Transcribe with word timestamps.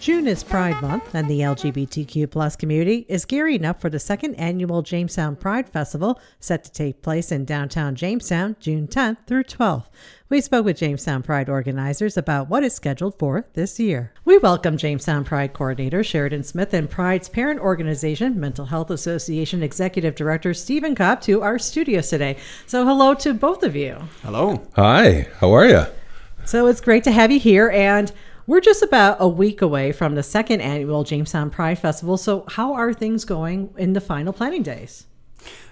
June 0.00 0.26
is 0.26 0.42
Pride 0.42 0.80
Month, 0.80 1.14
and 1.14 1.28
the 1.28 1.40
LGBTQ 1.40 2.30
plus 2.30 2.56
community 2.56 3.04
is 3.06 3.26
gearing 3.26 3.66
up 3.66 3.82
for 3.82 3.90
the 3.90 3.98
second 3.98 4.34
annual 4.36 4.80
Jamestown 4.80 5.36
Pride 5.36 5.68
Festival, 5.68 6.18
set 6.38 6.64
to 6.64 6.72
take 6.72 7.02
place 7.02 7.30
in 7.30 7.44
downtown 7.44 7.94
Jamestown 7.94 8.56
June 8.60 8.88
10th 8.88 9.18
through 9.26 9.44
12th. 9.44 9.84
We 10.30 10.40
spoke 10.40 10.64
with 10.64 10.78
Jamestown 10.78 11.22
Pride 11.22 11.50
organizers 11.50 12.16
about 12.16 12.48
what 12.48 12.64
is 12.64 12.72
scheduled 12.72 13.18
for 13.18 13.44
this 13.52 13.78
year. 13.78 14.14
We 14.24 14.38
welcome 14.38 14.78
Jamestown 14.78 15.22
Pride 15.22 15.52
Coordinator 15.52 16.02
Sheridan 16.02 16.44
Smith 16.44 16.72
and 16.72 16.88
Pride's 16.88 17.28
parent 17.28 17.60
organization, 17.60 18.40
Mental 18.40 18.64
Health 18.64 18.90
Association 18.90 19.62
Executive 19.62 20.14
Director 20.14 20.54
Steven 20.54 20.94
Cobb, 20.94 21.20
to 21.22 21.42
our 21.42 21.58
studios 21.58 22.08
today. 22.08 22.38
So, 22.66 22.86
hello 22.86 23.12
to 23.16 23.34
both 23.34 23.62
of 23.62 23.76
you. 23.76 23.98
Hello. 24.22 24.62
Hi, 24.76 25.28
how 25.40 25.52
are 25.52 25.66
you? 25.66 25.84
So, 26.46 26.68
it's 26.68 26.80
great 26.80 27.04
to 27.04 27.12
have 27.12 27.30
you 27.30 27.38
here. 27.38 27.68
And 27.68 28.10
we're 28.46 28.60
just 28.60 28.82
about 28.82 29.16
a 29.20 29.28
week 29.28 29.62
away 29.62 29.92
from 29.92 30.14
the 30.14 30.22
second 30.22 30.60
annual 30.60 31.04
Jamestown 31.04 31.50
Pride 31.50 31.78
Festival. 31.78 32.16
So, 32.16 32.44
how 32.48 32.74
are 32.74 32.92
things 32.92 33.24
going 33.24 33.72
in 33.76 33.92
the 33.92 34.00
final 34.00 34.32
planning 34.32 34.62
days? 34.62 35.06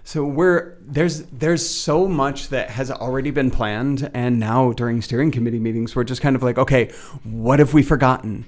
So 0.08 0.24
we're 0.24 0.78
there's 0.80 1.24
there's 1.24 1.68
so 1.68 2.08
much 2.08 2.48
that 2.48 2.70
has 2.70 2.90
already 2.90 3.30
been 3.30 3.50
planned, 3.50 4.10
and 4.14 4.40
now 4.40 4.72
during 4.72 5.02
steering 5.02 5.30
committee 5.30 5.58
meetings, 5.58 5.94
we're 5.94 6.04
just 6.04 6.22
kind 6.22 6.34
of 6.34 6.42
like, 6.42 6.56
okay, 6.56 6.90
what 7.24 7.58
have 7.58 7.74
we 7.74 7.82
forgotten? 7.82 8.46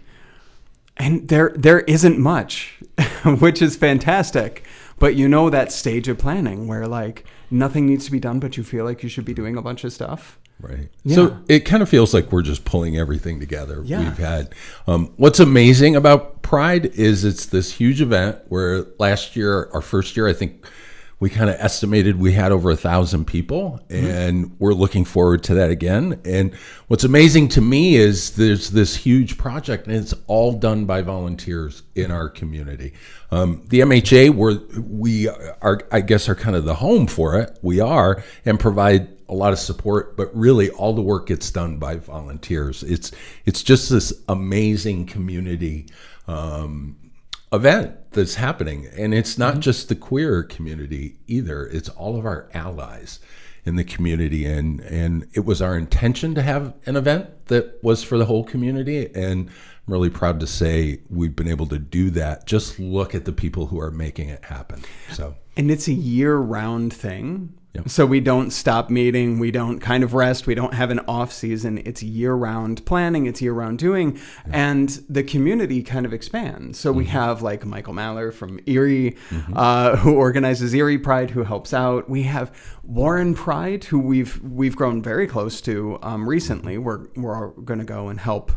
And 0.96 1.29
there 1.29 1.52
there 1.55 1.80
isn't 1.80 2.18
much, 2.18 2.80
which 3.24 3.60
is 3.60 3.77
fantastic. 3.77 4.65
But 4.98 5.16
you 5.16 5.29
know 5.29 5.51
that 5.51 5.71
stage 5.71 6.09
of 6.09 6.16
planning 6.16 6.66
where 6.66 6.87
like 6.87 7.27
nothing 7.51 7.84
needs 7.84 8.07
to 8.07 8.10
be 8.10 8.21
done, 8.21 8.41
but 8.41 8.57
you 8.57 8.65
feel 8.65 8.87
like 8.87 9.02
you 9.02 9.10
should 9.10 9.27
be 9.27 9.34
doing 9.34 9.59
a 9.59 9.62
bunch 9.62 9.84
of 9.84 9.93
stuff. 9.93 10.38
Right. 10.60 10.88
Yeah. 11.05 11.14
So 11.14 11.38
it 11.48 11.60
kind 11.60 11.82
of 11.82 11.88
feels 11.88 12.12
like 12.12 12.30
we're 12.32 12.42
just 12.42 12.64
pulling 12.64 12.96
everything 12.96 13.41
together. 13.41 13.82
Yeah. 13.84 14.01
We've 14.01 14.18
had 14.18 14.55
um, 14.87 15.12
what's 15.16 15.41
amazing 15.41 15.96
about 15.96 16.42
Pride 16.42 16.87
is 16.87 17.24
it's 17.24 17.46
this 17.46 17.73
huge 17.73 18.01
event 18.01 18.38
where 18.48 18.87
last 18.98 19.37
year, 19.37 19.70
our 19.73 19.80
first 19.80 20.16
year, 20.16 20.29
I 20.29 20.32
think 20.32 20.66
we 21.20 21.29
kind 21.29 21.51
of 21.51 21.57
estimated 21.57 22.18
we 22.18 22.32
had 22.32 22.51
over 22.51 22.70
a 22.70 22.76
thousand 22.76 23.26
people 23.26 23.79
and 23.90 24.46
mm-hmm. 24.46 24.54
we're 24.59 24.73
looking 24.73 25.04
forward 25.04 25.45
to 25.45 25.54
that 25.54 25.70
again 25.70 26.18
and 26.24 26.54
what's 26.88 27.04
amazing 27.04 27.46
to 27.46 27.60
me 27.60 27.96
is 27.96 28.30
there's 28.32 28.70
this 28.70 28.96
huge 28.96 29.37
project 29.38 29.87
and 29.87 29.95
it's 29.95 30.15
all 30.26 30.52
done 30.52 30.87
by 30.87 31.02
volunteers 31.02 31.82
in 31.95 32.10
our 32.10 32.29
community 32.29 32.92
um, 33.30 33.63
the 33.68 33.80
mha 33.85 34.35
where 34.35 34.54
we 34.80 35.29
are 35.29 35.82
i 35.92 36.01
guess 36.01 36.29
are 36.29 36.35
kind 36.35 36.57
of 36.57 36.65
the 36.65 36.74
home 36.74 37.07
for 37.07 37.38
it 37.38 37.59
we 37.63 37.80
are 37.80 38.23
and 38.46 38.59
provide 38.59 39.09
a 39.30 39.34
lot 39.34 39.52
of 39.52 39.59
support 39.59 40.16
but 40.16 40.34
really 40.36 40.68
all 40.70 40.92
the 40.92 41.00
work 41.00 41.28
gets 41.28 41.50
done 41.50 41.78
by 41.78 41.96
volunteers 41.96 42.82
it's 42.82 43.12
it's 43.46 43.62
just 43.62 43.88
this 43.88 44.12
amazing 44.28 45.06
community 45.06 45.86
um, 46.28 46.96
event 47.52 48.12
that's 48.12 48.34
happening. 48.34 48.86
And 48.96 49.14
it's 49.14 49.38
not 49.38 49.54
mm-hmm. 49.54 49.60
just 49.60 49.88
the 49.88 49.96
queer 49.96 50.42
community 50.42 51.18
either, 51.26 51.66
it's 51.66 51.88
all 51.88 52.16
of 52.16 52.26
our 52.26 52.48
allies 52.54 53.20
in 53.64 53.76
the 53.76 53.84
community. 53.84 54.46
And, 54.46 54.80
and 54.80 55.26
it 55.34 55.45
was 55.45 55.60
our 55.60 55.76
intention 55.76 56.34
to 56.34 56.42
have 56.42 56.74
an 56.86 56.96
event 56.96 57.46
that 57.46 57.82
was 57.82 58.02
for 58.02 58.18
the 58.18 58.24
whole 58.24 58.45
community. 58.45 59.06
And 59.14 59.48
I'm 59.48 59.92
really 59.92 60.10
proud 60.10 60.40
to 60.40 60.46
say 60.46 61.01
we've 61.08 61.36
been 61.36 61.48
able 61.48 61.66
to 61.66 61.78
do 61.78 62.10
that. 62.10 62.46
Just 62.46 62.78
look 62.78 63.14
at 63.14 63.24
the 63.24 63.32
people 63.32 63.66
who 63.66 63.80
are 63.80 63.90
making 63.90 64.28
it 64.28 64.44
happen. 64.44 64.82
So, 65.12 65.34
and 65.61 65.71
it's 65.71 65.89
a 65.89 65.93
year 65.93 66.39
round 66.39 66.91
thing. 66.91 67.53
Yep. 67.75 67.91
So 67.91 68.06
we 68.06 68.19
don't 68.19 68.50
stop 68.50 68.89
meeting, 68.89 69.39
we 69.39 69.50
don't 69.50 69.78
kind 69.78 70.03
of 70.03 70.15
rest, 70.15 70.47
we 70.47 70.55
don't 70.55 70.72
have 70.72 70.91
an 70.91 71.00
off 71.00 71.33
season. 71.33 71.83
It's 71.84 72.03
year 72.03 72.33
round 72.33 72.84
planning, 72.87 73.27
it's 73.27 73.43
year 73.43 73.53
round 73.53 73.78
doing, 73.78 74.19
and 74.50 74.88
the 75.09 75.22
community 75.22 75.83
kind 75.83 76.06
of 76.06 76.15
expands. 76.15 76.78
So 76.78 76.91
mm-hmm. 76.91 76.99
we 76.99 77.05
have 77.06 77.43
like 77.43 77.66
Michael 77.66 77.93
Maller 77.93 78.33
from 78.33 78.59
Erie, 78.66 79.19
mm-hmm. 79.28 79.53
uh, 79.55 79.97
who 79.97 80.15
organizes 80.16 80.75
Erie 80.75 80.99
Pride, 80.99 81.31
who 81.31 81.44
helps 81.44 81.75
out. 81.75 82.09
We 82.09 82.22
have 82.22 82.50
Warren 82.83 83.34
Pride, 83.34 83.84
who 83.84 84.00
we've 84.00 84.43
we've 84.43 84.75
grown 84.75 85.03
very 85.03 85.26
close 85.26 85.60
to 85.60 85.99
um, 86.03 86.26
recently. 86.26 86.78
We're 86.78 87.06
we're 87.16 87.50
going 87.50 87.81
to 87.81 87.84
go 87.84 88.09
and 88.09 88.19
help 88.19 88.50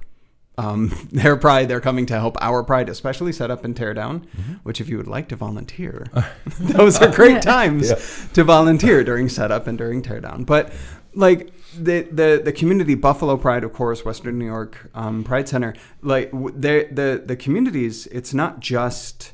um, 0.57 0.93
their 1.11 1.35
pride, 1.35 1.67
they're 1.67 1.81
coming 1.81 2.05
to 2.07 2.19
help 2.19 2.37
our 2.41 2.63
pride, 2.63 2.89
especially 2.89 3.31
set 3.31 3.51
up 3.51 3.65
and 3.65 3.75
tear 3.75 3.93
down. 3.93 4.21
Mm-hmm. 4.37 4.53
Which, 4.63 4.81
if 4.81 4.89
you 4.89 4.97
would 4.97 5.07
like 5.07 5.29
to 5.29 5.35
volunteer, 5.35 6.07
those 6.59 7.01
are 7.01 7.11
great 7.11 7.41
times 7.53 7.89
yeah. 7.89 8.27
to 8.33 8.43
volunteer 8.43 9.03
during 9.03 9.29
setup 9.29 9.67
and 9.67 9.77
during 9.77 10.01
tear 10.01 10.19
down. 10.19 10.43
But 10.43 10.73
like 11.15 11.51
the 11.77 12.01
the 12.03 12.41
the 12.43 12.51
community 12.51 12.95
Buffalo 12.95 13.37
Pride, 13.37 13.63
of 13.63 13.73
course, 13.73 14.05
Western 14.05 14.37
New 14.37 14.45
York 14.45 14.89
um, 14.93 15.23
Pride 15.23 15.47
Center, 15.47 15.73
like 16.01 16.31
the 16.31 16.87
the 16.91 17.23
the 17.25 17.35
communities. 17.35 18.07
It's 18.07 18.33
not 18.33 18.59
just 18.59 19.33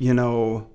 you 0.00 0.14
know, 0.14 0.66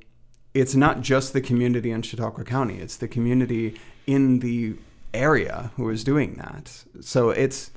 it's 0.54 0.76
not 0.76 1.02
just 1.02 1.34
the 1.34 1.42
community 1.42 1.92
in 1.92 2.04
Chautauqua 2.04 2.46
County. 2.46 2.78
It's 2.78 2.96
the 2.96 3.08
community 3.08 3.78
in 4.06 4.40
the 4.40 4.76
area 5.14 5.72
who 5.76 5.90
is 5.90 6.04
doing 6.04 6.36
that. 6.36 6.84
So 7.02 7.32
it's 7.32 7.72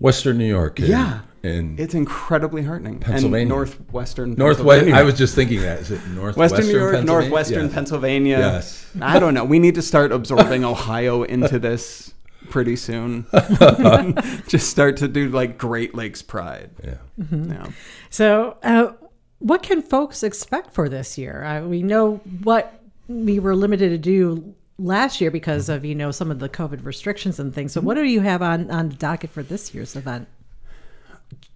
Western 0.00 0.38
New 0.38 0.48
York. 0.48 0.78
Yeah. 0.78 1.20
And 1.42 1.78
it's 1.78 1.94
incredibly 1.94 2.62
heartening. 2.62 3.00
Pennsylvania. 3.00 3.40
And 3.40 3.48
northwestern 3.48 4.34
Northwest. 4.34 4.86
I 4.88 5.02
was 5.02 5.18
just 5.18 5.34
thinking 5.34 5.60
that. 5.62 5.80
Is 5.80 5.90
it 5.90 6.06
northwestern 6.08 6.58
Western 6.58 6.66
New 6.66 6.78
York, 6.78 7.04
northwestern 7.04 7.64
yes. 7.64 7.74
Pennsylvania? 7.74 8.38
Yes. 8.38 8.90
I 9.00 9.18
don't 9.18 9.34
know. 9.34 9.44
We 9.44 9.58
need 9.58 9.74
to 9.74 9.82
start 9.82 10.12
absorbing 10.12 10.64
Ohio 10.64 11.24
into 11.24 11.58
this 11.58 12.14
pretty 12.48 12.76
soon. 12.76 13.26
just 14.46 14.68
start 14.70 14.98
to 14.98 15.08
do 15.08 15.30
like 15.30 15.58
Great 15.58 15.94
Lakes 15.94 16.22
Pride. 16.22 16.70
Yeah. 16.84 16.94
Mm-hmm. 17.20 17.52
yeah. 17.52 17.66
So, 18.10 18.56
uh, 18.62 18.92
what 19.38 19.64
can 19.64 19.82
folks 19.82 20.22
expect 20.22 20.72
for 20.72 20.88
this 20.88 21.18
year? 21.18 21.42
Uh, 21.42 21.62
we 21.62 21.82
know 21.82 22.16
what 22.44 22.80
we 23.08 23.40
were 23.40 23.56
limited 23.56 23.88
to 23.88 23.98
do 23.98 24.54
last 24.78 25.20
year 25.20 25.30
because 25.30 25.68
of 25.68 25.84
you 25.84 25.94
know 25.94 26.10
some 26.10 26.30
of 26.30 26.38
the 26.38 26.48
COVID 26.48 26.84
restrictions 26.84 27.40
and 27.40 27.54
things. 27.54 27.72
So, 27.72 27.80
what 27.80 27.94
do 27.94 28.04
you 28.04 28.20
have 28.20 28.42
on 28.42 28.70
on 28.70 28.90
the 28.90 28.96
docket 28.96 29.30
for 29.30 29.42
this 29.42 29.74
year's 29.74 29.96
event? 29.96 30.28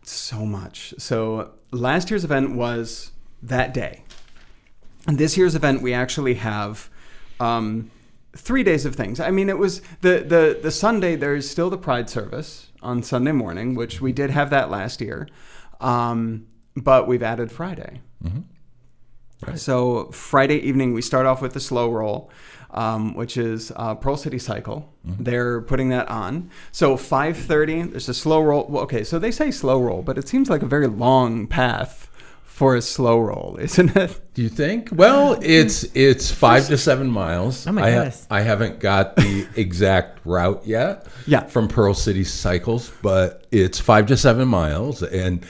So 0.09 0.47
much. 0.47 0.95
So 0.99 1.51
last 1.73 2.11
year's 2.11 2.25
event 2.25 2.55
was 2.55 3.11
that 3.43 3.75
day. 3.75 4.05
And 5.07 5.19
this 5.19 5.37
year's 5.37 5.55
event, 5.55 5.83
we 5.83 5.93
actually 5.93 6.35
have 6.35 6.89
um, 7.41 7.91
three 8.37 8.63
days 8.63 8.85
of 8.85 8.95
things. 8.95 9.19
I 9.21 9.31
mean, 9.31 9.49
it 9.49 9.59
was 9.59 9.83
the 10.01 10.19
the 10.21 10.59
the 10.63 10.71
Sunday. 10.71 11.17
There's 11.17 11.49
still 11.49 11.71
the 11.71 11.79
Pride 11.79 12.09
service 12.09 12.71
on 12.83 13.03
Sunday 13.03 13.33
morning, 13.33 13.75
which 13.75 14.01
we 14.01 14.13
did 14.13 14.31
have 14.31 14.51
that 14.51 14.71
last 14.71 15.01
year, 15.01 15.29
um, 15.81 16.47
but 16.77 17.09
we've 17.09 17.23
added 17.23 17.51
Friday. 17.51 18.01
Mm-hmm. 18.23 18.41
Right. 19.47 19.59
So 19.59 20.11
Friday 20.13 20.57
evening, 20.57 20.93
we 20.95 21.03
start 21.03 21.27
off 21.27 21.43
with 21.43 21.53
the 21.53 21.61
slow 21.61 21.91
roll 21.91 22.31
um, 22.77 23.15
which 23.15 23.37
is 23.37 23.73
uh, 23.75 23.95
Pearl 23.95 24.17
City 24.17 24.39
Cycle. 24.39 24.93
Mm-hmm. 25.07 25.25
They're 25.25 25.63
putting 25.63 25.89
that 25.89 26.09
on. 26.09 26.51
So 26.73 26.97
5:30. 26.97 27.91
There's 27.91 28.09
a 28.09 28.15
slow 28.15 28.43
roll. 28.43 28.67
Well, 28.69 28.83
okay, 28.85 29.03
so 29.03 29.19
they 29.19 29.31
say 29.31 29.51
slow 29.51 29.81
roll, 29.81 30.03
but 30.03 30.19
it 30.19 30.29
seems 30.29 30.51
like 30.51 30.63
a 30.63 30.67
very 30.67 30.87
long 30.87 31.47
path 31.47 32.11
for 32.45 32.75
a 32.75 32.81
slow 32.81 33.19
roll, 33.19 33.57
isn't 33.61 33.97
it? 33.97 34.21
Do 34.35 34.43
you 34.43 34.49
think? 34.49 34.91
Well, 34.93 35.39
it's 35.43 35.85
it's 35.95 36.31
five 36.31 36.67
to 36.69 36.79
seven 36.79 37.11
miles. 37.11 37.67
Oh 37.67 37.73
my 37.73 37.83
I 37.83 37.91
goodness! 37.91 38.27
I 38.31 38.43
haven't 38.43 38.79
got 38.79 39.17
the 39.17 39.47
exact 39.57 40.21
route 40.25 40.63
yet. 40.67 41.07
Yeah. 41.27 41.45
From 41.45 41.69
Pearl 41.69 41.95
City 41.95 42.25
Cycles, 42.25 42.93
but 43.03 43.47
it's 43.51 43.81
five 43.81 44.07
to 44.07 44.17
seven 44.17 44.49
miles, 44.49 45.03
and 45.03 45.45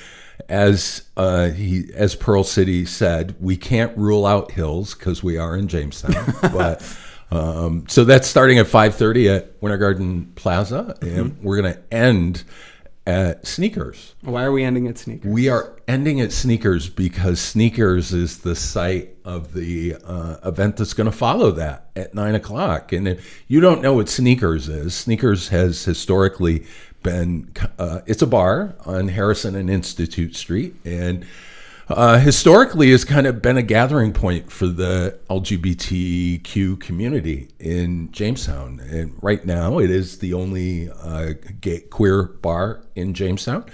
as 0.49 1.03
uh, 1.17 1.49
he 1.49 1.91
as 1.95 2.15
Pearl 2.15 2.45
City 2.45 2.85
said, 2.85 3.35
we 3.41 3.57
can't 3.57 3.97
rule 3.99 4.27
out 4.27 4.53
hills 4.53 4.95
because 4.95 5.25
we 5.25 5.39
are 5.39 5.57
in 5.57 5.67
Jamestown, 5.67 6.35
but. 6.53 6.83
Um, 7.31 7.87
so 7.89 8.05
that's 8.05 8.29
starting 8.29 8.59
at 8.59 8.67
5:30 8.67 9.37
at 9.37 9.53
Winter 9.61 9.79
Garden 9.79 10.33
Plaza, 10.35 10.97
and 11.01 11.33
mm-hmm. 11.33 11.45
we're 11.45 11.61
going 11.61 11.75
to 11.75 11.95
end 11.95 12.45
at 13.07 13.47
Sneakers. 13.47 14.15
Why 14.23 14.45
are 14.45 14.53
we 14.53 14.65
ending 14.65 14.89
at 14.89 14.99
Sneakers? 14.99 15.31
We 15.31 15.49
are 15.49 15.77
ending 15.87 16.21
at 16.21 16.33
Sneakers 16.33 16.89
because 16.89 17.41
Sneakers 17.41 18.13
is 18.13 18.39
the 18.39 18.57
site 18.57 19.17
of 19.25 19.53
the 19.55 19.97
uh, 20.05 20.37
event 20.45 20.77
that's 20.77 20.93
going 20.93 21.11
to 21.11 21.17
follow 21.17 21.53
that 21.53 21.91
at 21.95 22.15
nine 22.15 22.35
o'clock. 22.35 22.93
And 22.93 23.07
if 23.07 23.45
you 23.49 23.61
don't 23.61 23.81
know 23.81 23.95
what 23.95 24.09
Sneakers 24.09 24.69
is, 24.69 24.95
Sneakers 24.95 25.49
has 25.49 25.85
historically 25.85 26.67
been 27.03 27.53
uh, 27.79 28.01
it's 28.07 28.23
a 28.23 28.27
bar 28.27 28.75
on 28.85 29.09
Harrison 29.09 29.55
and 29.55 29.71
Institute 29.71 30.35
Street, 30.35 30.75
and 30.85 31.25
uh, 31.89 32.19
historically 32.19 32.91
has 32.91 33.05
kind 33.05 33.27
of 33.27 33.41
been 33.41 33.57
a 33.57 33.63
gathering 33.63 34.13
point 34.13 34.51
for 34.51 34.67
the 34.67 35.19
LGBTQ 35.31 36.81
community 36.81 37.49
in 37.61 38.11
Jamestown. 38.11 38.81
And 38.81 39.17
right 39.23 39.45
now, 39.45 39.79
it 39.79 39.91
is 39.91 40.19
the 40.19 40.35
only 40.35 40.91
uh, 40.91 41.35
gay, 41.61 41.81
queer 41.81 42.25
bar 42.25 42.83
in 42.97 43.15
Jamestown. 43.15 43.67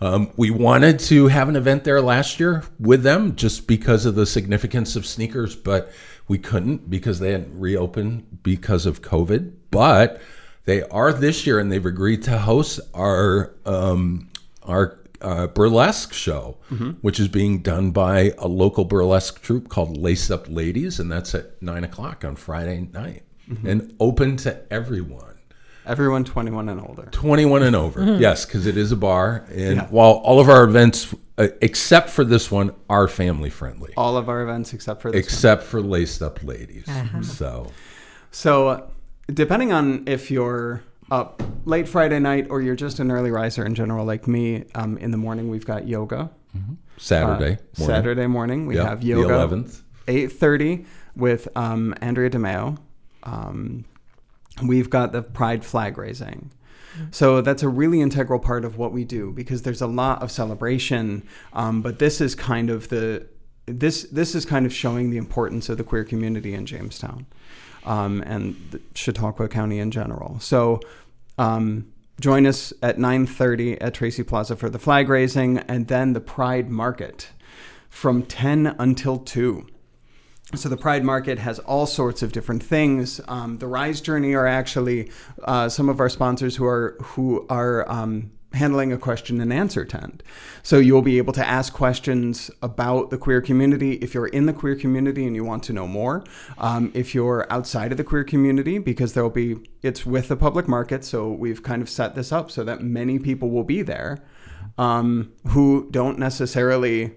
Um, 0.00 0.30
we 0.36 0.50
wanted 0.50 0.98
to 1.00 1.28
have 1.28 1.48
an 1.48 1.56
event 1.56 1.84
there 1.84 2.02
last 2.02 2.38
year 2.38 2.64
with 2.78 3.02
them 3.02 3.36
just 3.36 3.66
because 3.66 4.04
of 4.04 4.14
the 4.14 4.26
significance 4.26 4.96
of 4.96 5.06
sneakers, 5.06 5.56
but 5.56 5.90
we 6.28 6.36
couldn't 6.36 6.90
because 6.90 7.18
they 7.18 7.32
hadn't 7.32 7.58
reopened 7.58 8.42
because 8.42 8.84
of 8.84 9.00
COVID. 9.00 9.52
But 9.70 10.20
they 10.66 10.82
are 10.82 11.12
this 11.12 11.46
year, 11.46 11.58
and 11.58 11.72
they've 11.72 11.84
agreed 11.86 12.22
to 12.24 12.38
host 12.38 12.80
our 12.92 13.54
um, 13.64 14.28
our 14.62 14.98
uh, 15.24 15.46
burlesque 15.48 16.12
show, 16.12 16.58
which 17.00 17.18
is 17.18 17.28
being 17.28 17.62
done 17.62 17.90
by 17.90 18.32
a 18.38 18.46
local 18.46 18.84
burlesque 18.84 19.40
troupe 19.42 19.68
called 19.68 19.96
Lace 19.96 20.30
Up 20.30 20.46
Ladies, 20.48 21.00
and 21.00 21.10
that's 21.10 21.34
at 21.34 21.60
nine 21.62 21.82
o'clock 21.84 22.24
on 22.24 22.36
Friday 22.36 22.88
night, 22.92 23.22
and 23.64 23.94
open 23.98 24.36
to 24.38 24.60
everyone. 24.72 25.30
Everyone 25.86 26.24
21 26.24 26.68
and 26.70 26.80
older. 26.80 27.08
21 27.10 27.62
and 27.62 27.76
over. 27.76 28.16
Yes, 28.16 28.46
because 28.46 28.66
it 28.66 28.76
is 28.78 28.90
a 28.90 28.96
bar. 28.96 29.44
And 29.52 29.82
while 29.90 30.12
all 30.12 30.40
of 30.40 30.48
our 30.48 30.64
events, 30.64 31.14
uh, 31.36 31.48
except 31.60 32.08
for 32.08 32.24
this 32.24 32.50
one, 32.50 32.72
are 32.88 33.06
family 33.06 33.50
friendly, 33.50 33.92
All 33.96 34.16
of 34.16 34.30
our 34.30 34.40
events 34.42 34.72
except 34.72 35.02
for 35.02 35.10
this. 35.10 35.18
one. 35.18 35.24
except 35.24 35.62
for 35.64 35.82
Laced 35.82 36.22
Up 36.22 36.42
Ladies. 36.42 36.86
So, 37.22 37.70
So, 38.30 38.68
uh, 38.68 38.86
depending 39.32 39.72
on 39.72 40.04
if 40.06 40.30
you're 40.30 40.82
up 41.14 41.42
late 41.64 41.88
Friday 41.88 42.18
night 42.18 42.46
or 42.50 42.60
you're 42.60 42.74
just 42.74 42.98
an 42.98 43.10
early 43.10 43.30
riser 43.30 43.64
in 43.64 43.74
general, 43.74 44.04
like 44.04 44.26
me, 44.26 44.64
um, 44.74 44.98
in 44.98 45.10
the 45.10 45.16
morning 45.16 45.48
we've 45.48 45.66
got 45.66 45.86
yoga. 45.88 46.30
Saturday. 46.98 47.54
Uh, 47.54 47.80
morning. 47.80 47.96
Saturday 47.96 48.26
morning 48.26 48.66
we 48.66 48.76
Yep, 48.76 48.86
have 48.86 49.00
the 49.00 49.06
yoga. 49.08 49.34
11th. 49.34 49.82
8.30 50.06 50.84
with 51.16 51.48
um, 51.56 51.94
Andrea 52.00 52.30
DeMeo. 52.30 52.78
Um, 53.24 53.84
we've 54.62 54.90
got 54.90 55.12
the 55.12 55.22
Pride 55.22 55.64
flag 55.64 55.96
raising. 55.98 56.50
So 57.10 57.40
that's 57.40 57.64
a 57.64 57.68
really 57.68 58.00
integral 58.00 58.38
part 58.38 58.64
of 58.64 58.78
what 58.78 58.92
we 58.92 59.04
do 59.04 59.32
because 59.32 59.62
there's 59.62 59.82
a 59.82 59.88
lot 59.88 60.22
of 60.22 60.30
celebration, 60.30 61.26
um, 61.52 61.82
but 61.82 61.98
this 61.98 62.20
is 62.20 62.36
kind 62.36 62.70
of 62.70 62.88
the 62.88 63.26
this 63.66 64.04
this 64.12 64.34
is 64.36 64.44
kind 64.44 64.64
of 64.64 64.72
showing 64.72 65.10
the 65.10 65.16
importance 65.16 65.68
of 65.68 65.76
the 65.76 65.82
queer 65.82 66.04
community 66.04 66.54
in 66.54 66.66
Jamestown 66.66 67.26
um, 67.84 68.22
and 68.26 68.54
the 68.70 68.80
Chautauqua 68.94 69.48
County 69.48 69.80
in 69.80 69.90
general. 69.90 70.38
So 70.38 70.78
um, 71.38 71.92
join 72.20 72.46
us 72.46 72.72
at 72.82 72.98
9:30 72.98 73.78
at 73.80 73.94
Tracy 73.94 74.22
Plaza 74.22 74.56
for 74.56 74.70
the 74.70 74.78
flag 74.78 75.08
raising, 75.08 75.58
and 75.58 75.88
then 75.88 76.12
the 76.12 76.20
Pride 76.20 76.70
Market 76.70 77.30
from 77.88 78.22
10 78.22 78.74
until 78.78 79.18
2. 79.18 79.66
So 80.54 80.68
the 80.68 80.76
Pride 80.76 81.04
Market 81.04 81.38
has 81.38 81.58
all 81.60 81.86
sorts 81.86 82.22
of 82.22 82.32
different 82.32 82.62
things. 82.62 83.20
Um, 83.26 83.58
the 83.58 83.66
Rise 83.66 84.00
Journey 84.00 84.34
are 84.34 84.46
actually 84.46 85.10
uh, 85.42 85.68
some 85.68 85.88
of 85.88 86.00
our 86.00 86.08
sponsors 86.08 86.54
who 86.56 86.64
are 86.64 86.96
who 87.02 87.46
are 87.48 87.90
um, 87.90 88.30
handling 88.54 88.92
a 88.92 88.98
question 88.98 89.40
and 89.40 89.52
answer 89.52 89.84
tent. 89.84 90.22
So 90.62 90.78
you'll 90.78 91.02
be 91.02 91.18
able 91.18 91.32
to 91.34 91.46
ask 91.46 91.72
questions 91.72 92.50
about 92.62 93.10
the 93.10 93.18
queer 93.18 93.40
community 93.40 93.94
if 93.94 94.14
you're 94.14 94.28
in 94.28 94.46
the 94.46 94.52
queer 94.52 94.76
community 94.76 95.26
and 95.26 95.36
you 95.36 95.44
want 95.44 95.62
to 95.64 95.72
know 95.72 95.86
more. 95.86 96.24
Um, 96.58 96.90
if 96.94 97.14
you're 97.14 97.46
outside 97.52 97.92
of 97.92 97.98
the 97.98 98.04
queer 98.04 98.24
community, 98.24 98.78
because 98.78 99.12
there'll 99.12 99.30
be 99.30 99.56
it's 99.82 100.06
with 100.06 100.28
the 100.28 100.36
public 100.36 100.68
market, 100.68 101.04
so 101.04 101.30
we've 101.30 101.62
kind 101.62 101.82
of 101.82 101.88
set 101.88 102.14
this 102.14 102.32
up 102.32 102.50
so 102.50 102.64
that 102.64 102.82
many 102.82 103.18
people 103.18 103.50
will 103.50 103.64
be 103.64 103.82
there 103.82 104.24
um, 104.78 105.32
who 105.48 105.88
don't 105.90 106.18
necessarily 106.18 107.14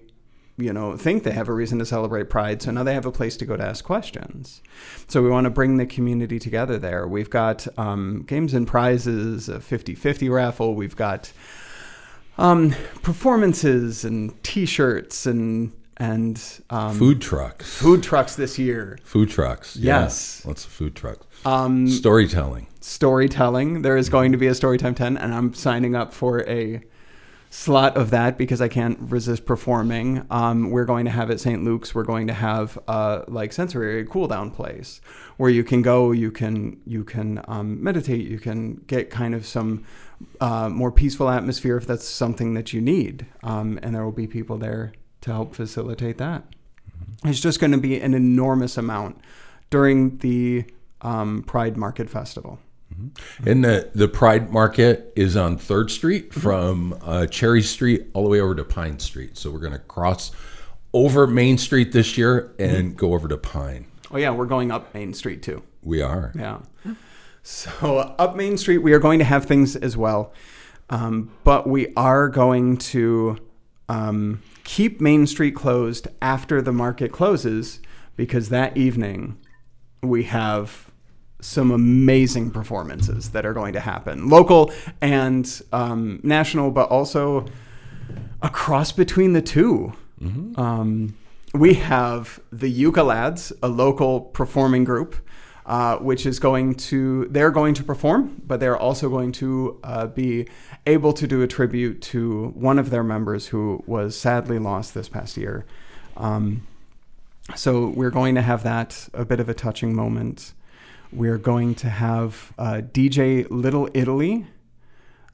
you 0.58 0.72
know, 0.72 0.96
think 0.96 1.22
they 1.22 1.30
have 1.30 1.48
a 1.48 1.52
reason 1.54 1.78
to 1.78 1.86
celebrate 1.86 2.28
Pride. 2.28 2.60
So 2.60 2.72
now 2.72 2.82
they 2.82 2.92
have 2.92 3.06
a 3.06 3.12
place 3.12 3.36
to 3.38 3.46
go 3.46 3.56
to 3.56 3.64
ask 3.64 3.84
questions. 3.84 4.60
So 5.06 5.22
we 5.22 5.30
want 5.30 5.44
to 5.44 5.50
bring 5.50 5.76
the 5.76 5.86
community 5.86 6.38
together 6.40 6.78
there. 6.78 7.06
We've 7.06 7.30
got 7.30 7.66
um, 7.78 8.24
games 8.26 8.54
and 8.54 8.66
prizes, 8.66 9.48
a 9.48 9.60
50 9.60 9.94
50 9.94 10.28
raffle. 10.28 10.74
We've 10.74 10.96
got 10.96 11.32
um, 12.38 12.74
performances 13.02 14.04
and 14.04 14.40
t 14.44 14.66
shirts 14.66 15.26
and, 15.26 15.72
and 15.96 16.40
um, 16.70 16.96
Food 16.96 17.20
trucks. 17.20 17.72
food 17.78 18.02
trucks 18.02 18.36
this 18.36 18.58
year. 18.58 18.98
Food 19.04 19.28
trucks. 19.30 19.76
yeah. 19.76 20.02
Yes. 20.02 20.44
Lots 20.44 20.64
of 20.64 20.70
food 20.70 20.94
trucks. 20.94 21.24
Um, 21.44 21.88
Storytelling. 21.88 22.66
storytelling. 22.80 23.82
There 23.82 23.96
is 23.96 24.08
going 24.08 24.32
to 24.32 24.38
be 24.38 24.46
a 24.48 24.52
Storytime 24.52 24.94
10, 24.96 25.16
and 25.16 25.34
I'm 25.34 25.54
signing 25.54 25.94
up 25.94 26.12
for 26.12 26.42
a 26.48 26.80
slot 27.50 27.96
of 27.96 28.10
that 28.10 28.36
because 28.36 28.60
I 28.60 28.68
can't 28.68 28.98
resist 29.00 29.46
performing. 29.46 30.26
Um, 30.30 30.70
we're 30.70 30.84
going 30.84 31.04
to 31.06 31.10
have 31.10 31.30
at 31.30 31.40
St. 31.40 31.64
Luke's, 31.64 31.94
we're 31.94 32.04
going 32.04 32.26
to 32.26 32.34
have 32.34 32.78
uh, 32.86 33.22
like 33.26 33.52
sensory 33.52 34.04
cool 34.04 34.28
down 34.28 34.50
place 34.50 35.00
where 35.38 35.50
you 35.50 35.64
can 35.64 35.82
go, 35.82 36.12
you 36.12 36.30
can 36.30 36.80
you 36.84 37.04
can 37.04 37.42
um, 37.48 37.82
meditate, 37.82 38.26
you 38.26 38.38
can 38.38 38.74
get 38.86 39.10
kind 39.10 39.34
of 39.34 39.46
some 39.46 39.84
uh, 40.40 40.68
more 40.68 40.92
peaceful 40.92 41.30
atmosphere 41.30 41.76
if 41.76 41.86
that's 41.86 42.06
something 42.06 42.54
that 42.54 42.72
you 42.72 42.80
need, 42.80 43.26
um, 43.42 43.78
and 43.82 43.94
there 43.94 44.04
will 44.04 44.12
be 44.12 44.26
people 44.26 44.58
there 44.58 44.92
to 45.20 45.32
help 45.32 45.54
facilitate 45.54 46.18
that. 46.18 46.44
It's 47.24 47.40
just 47.40 47.60
going 47.60 47.72
to 47.72 47.78
be 47.78 48.00
an 48.00 48.14
enormous 48.14 48.76
amount 48.76 49.20
during 49.70 50.18
the 50.18 50.64
um, 51.00 51.42
Pride 51.42 51.76
Market 51.76 52.10
Festival. 52.10 52.58
And 53.44 53.64
the, 53.64 53.90
the 53.94 54.08
Pride 54.08 54.50
Market 54.50 55.12
is 55.16 55.36
on 55.36 55.58
3rd 55.58 55.90
Street 55.90 56.30
Mm-hmm. 56.30 56.40
from 56.40 56.98
uh, 57.02 57.26
Cherry 57.26 57.62
Street 57.62 58.06
all 58.14 58.22
the 58.24 58.28
way 58.28 58.40
over 58.40 58.54
to 58.54 58.64
Pine 58.64 58.98
Street. 58.98 59.36
So 59.38 59.50
we're 59.50 59.58
going 59.60 59.72
to 59.72 59.78
cross 59.78 60.32
over 60.92 61.26
Main 61.26 61.58
Street 61.58 61.92
this 61.92 62.16
year 62.18 62.54
and 62.58 62.88
Mm-hmm. 62.90 62.96
go 62.96 63.14
over 63.14 63.28
to 63.28 63.36
Pine. 63.36 63.86
Oh 64.10 64.16
yeah, 64.16 64.30
we're 64.30 64.46
going 64.46 64.70
up 64.72 64.92
Main 64.94 65.12
Street 65.14 65.42
too. 65.42 65.62
We 65.82 66.00
are. 66.02 66.32
Yeah. 66.34 66.58
So 67.42 67.98
up 68.18 68.36
Main 68.36 68.56
Street, 68.58 68.78
we 68.78 68.92
are 68.92 68.98
going 68.98 69.18
to 69.20 69.24
have 69.24 69.44
things 69.46 69.74
as 69.76 69.96
well, 69.96 70.32
um, 70.90 71.30
but 71.44 71.66
we 71.66 71.92
are 71.96 72.28
going 72.28 72.76
to 72.78 73.38
um, 73.88 74.42
keep 74.64 75.00
Main 75.00 75.26
Street 75.26 75.54
closed 75.54 76.08
after 76.20 76.60
the 76.60 76.72
market 76.72 77.10
closes 77.12 77.80
because 78.16 78.48
that 78.50 78.76
evening 78.76 79.38
we 80.02 80.24
have 80.24 80.87
some 81.40 81.70
amazing 81.70 82.50
performances 82.50 83.30
that 83.30 83.46
are 83.46 83.52
going 83.52 83.72
to 83.72 83.80
happen, 83.80 84.28
local 84.28 84.72
and 85.00 85.62
um, 85.72 86.20
national, 86.22 86.70
but 86.70 86.88
also 86.88 87.46
a 88.42 88.48
cross 88.48 88.92
between 88.92 89.32
the 89.32 89.42
2 89.42 89.92
Um, 90.56 91.16
we 91.54 91.74
have 91.74 92.40
the 92.52 92.68
Yucca 92.68 93.02
Lads, 93.02 93.52
a 93.62 93.68
local 93.68 94.20
performing 94.20 94.84
group, 94.84 95.16
uh, 95.66 95.96
which 95.98 96.26
is 96.26 96.38
going 96.38 96.74
to, 96.74 97.26
they're 97.30 97.50
going 97.50 97.74
to 97.74 97.84
perform, 97.84 98.42
but 98.46 98.60
they're 98.60 98.76
also 98.76 99.08
going 99.08 99.32
to 99.32 99.78
uh, 99.84 100.06
be 100.06 100.46
able 100.86 101.12
to 101.12 101.26
do 101.26 101.42
a 101.42 101.46
tribute 101.46 102.00
to 102.00 102.48
one 102.54 102.78
of 102.78 102.90
their 102.90 103.04
members 103.04 103.48
who 103.48 103.82
was 103.86 104.18
sadly 104.18 104.58
lost 104.58 104.94
this 104.94 105.08
past 105.08 105.36
year. 105.36 105.64
Um, 106.16 106.66
so 107.54 107.88
we're 107.88 108.10
going 108.10 108.34
to 108.34 108.42
have 108.42 108.62
that, 108.62 109.08
a 109.14 109.24
bit 109.24 109.40
of 109.40 109.48
a 109.48 109.54
touching 109.54 109.94
moment. 109.94 110.52
We're 111.12 111.38
going 111.38 111.74
to 111.76 111.88
have 111.88 112.52
uh, 112.58 112.82
DJ 112.92 113.46
Little 113.50 113.88
Italy 113.94 114.46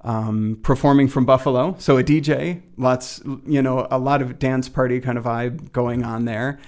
um, 0.03 0.59
performing 0.62 1.09
from 1.09 1.25
Buffalo. 1.25 1.75
So 1.79 1.97
a 1.99 2.05
DJ, 2.05 2.62
lots, 2.76 3.23
you 3.47 3.62
know, 3.62 3.87
a 3.91 3.99
lot 3.99 4.23
of 4.23 4.38
dance 4.38 4.69
party 4.69 5.00
kind 5.00 5.19
of 5.19 5.25
vibe 5.25 5.73
going 5.73 6.05
on 6.05 6.26
there. 6.26 6.59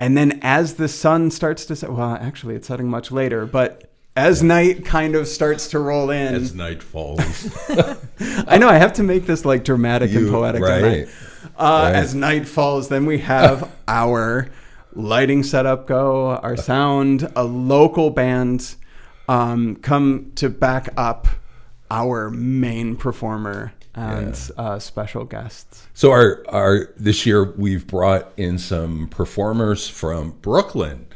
And 0.00 0.16
then 0.16 0.40
as 0.42 0.74
the 0.74 0.88
sun 0.88 1.30
starts 1.30 1.66
to 1.66 1.76
set, 1.76 1.92
well, 1.92 2.14
actually, 2.14 2.54
it's 2.54 2.66
setting 2.66 2.88
much 2.88 3.12
later, 3.12 3.44
but 3.44 3.90
as 4.16 4.42
night 4.42 4.84
kind 4.84 5.14
of 5.14 5.28
starts 5.28 5.68
to 5.68 5.78
roll 5.78 6.10
in, 6.10 6.34
As 6.34 6.54
night 6.54 6.82
falls. 6.82 7.20
I 8.48 8.58
know 8.58 8.68
I 8.68 8.78
have 8.78 8.94
to 8.94 9.02
make 9.02 9.26
this 9.26 9.44
like 9.44 9.62
dramatic 9.62 10.12
and 10.12 10.28
poetic. 10.30 10.62
right. 10.62 11.08
Uh, 11.56 11.90
Right. 11.92 11.94
As 11.94 12.14
night 12.14 12.48
falls, 12.48 12.88
then 12.88 13.06
we 13.06 13.18
have 13.18 13.70
our 13.88 14.48
lighting 14.94 15.42
setup 15.42 15.86
go, 15.86 16.28
our 16.28 16.56
sound, 16.56 17.30
a 17.36 17.44
local 17.44 18.10
band 18.10 18.74
um, 19.28 19.76
come 19.76 20.32
to 20.36 20.48
back 20.48 20.88
up 20.96 21.28
our 21.90 22.30
main 22.30 22.96
performer 22.96 23.72
and 23.94 24.50
uh, 24.56 24.78
special 24.78 25.24
guests. 25.24 25.86
so 25.94 26.12
our, 26.12 26.44
our 26.48 26.92
this 26.96 27.26
year 27.26 27.52
we've 27.52 27.86
brought 27.86 28.32
in 28.36 28.58
some 28.58 29.08
performers 29.08 29.88
from 29.88 30.30
Brooklyn. 30.42 31.06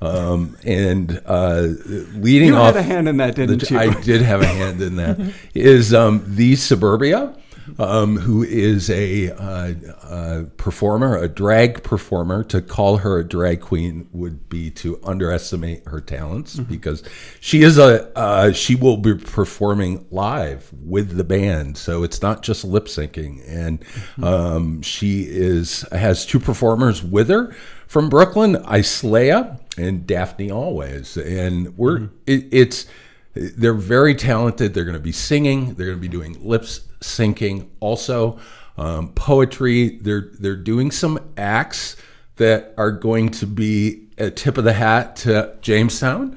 Um, 0.00 0.56
and 0.64 1.22
uh, 1.26 1.68
leading 2.14 2.48
You 2.48 2.56
off 2.56 2.74
had 2.74 2.76
a 2.76 2.82
hand 2.82 3.08
in 3.08 3.18
that, 3.18 3.36
didn't 3.36 3.70
you? 3.70 3.78
I 3.78 3.94
did 4.00 4.20
have 4.22 4.42
a 4.42 4.46
hand 4.46 4.82
in 4.82 4.96
that. 4.96 5.32
Is 5.54 5.94
um, 5.94 6.24
the 6.26 6.56
Suburbia, 6.56 7.36
um, 7.78 8.16
who 8.16 8.42
is 8.42 8.90
a 8.90 9.30
uh, 9.32 9.74
uh, 10.02 10.44
performer, 10.56 11.16
a 11.16 11.28
drag 11.28 11.82
performer. 11.82 12.44
To 12.44 12.60
call 12.60 12.98
her 12.98 13.18
a 13.18 13.24
drag 13.24 13.60
queen 13.60 14.08
would 14.12 14.48
be 14.48 14.70
to 14.72 15.00
underestimate 15.04 15.86
her 15.86 16.00
talents 16.00 16.58
because 16.58 17.02
she 17.40 17.62
is 17.62 17.78
a 17.78 18.16
uh, 18.16 18.52
she 18.52 18.74
will 18.74 18.96
be 18.96 19.14
performing 19.14 20.06
live 20.10 20.70
with 20.72 21.16
the 21.16 21.24
band, 21.24 21.76
so 21.76 22.02
it's 22.02 22.22
not 22.22 22.42
just 22.42 22.64
lip 22.64 22.86
syncing. 22.86 23.42
And 23.48 23.84
um, 24.22 24.82
she 24.82 25.22
is 25.22 25.84
has 25.92 26.26
two 26.26 26.40
performers 26.40 27.02
with 27.02 27.28
her 27.28 27.54
from 27.86 28.08
Brooklyn, 28.08 28.56
Islea 28.56 29.60
and 29.78 30.06
Daphne 30.06 30.50
Always, 30.50 31.16
and 31.16 31.76
we're 31.76 32.10
it, 32.26 32.46
it's 32.52 32.86
they're 33.34 33.74
very 33.74 34.14
talented. 34.14 34.74
They're 34.74 34.84
going 34.84 34.94
to 34.94 35.00
be 35.00 35.12
singing. 35.12 35.74
They're 35.74 35.86
going 35.86 35.98
to 35.98 36.02
be 36.02 36.08
doing 36.08 36.36
lip 36.46 36.66
syncing, 37.02 37.68
also 37.80 38.38
um, 38.78 39.12
poetry. 39.12 39.98
They're 39.98 40.30
they're 40.38 40.56
doing 40.56 40.90
some 40.90 41.20
acts 41.36 41.96
that 42.36 42.74
are 42.78 42.90
going 42.90 43.30
to 43.30 43.46
be 43.46 44.08
a 44.18 44.30
tip 44.30 44.56
of 44.58 44.64
the 44.64 44.72
hat 44.72 45.16
to 45.16 45.54
Jamestown, 45.60 46.36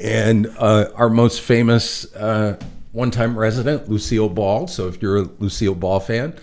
and 0.00 0.46
uh, 0.58 0.90
our 0.94 1.08
most 1.08 1.40
famous 1.40 2.12
uh, 2.14 2.58
one-time 2.92 3.38
resident, 3.38 3.88
Lucille 3.88 4.28
Ball. 4.28 4.66
So 4.66 4.88
if 4.88 5.00
you're 5.00 5.18
a 5.18 5.28
Lucille 5.38 5.74
Ball 5.74 6.00
fan, 6.00 6.34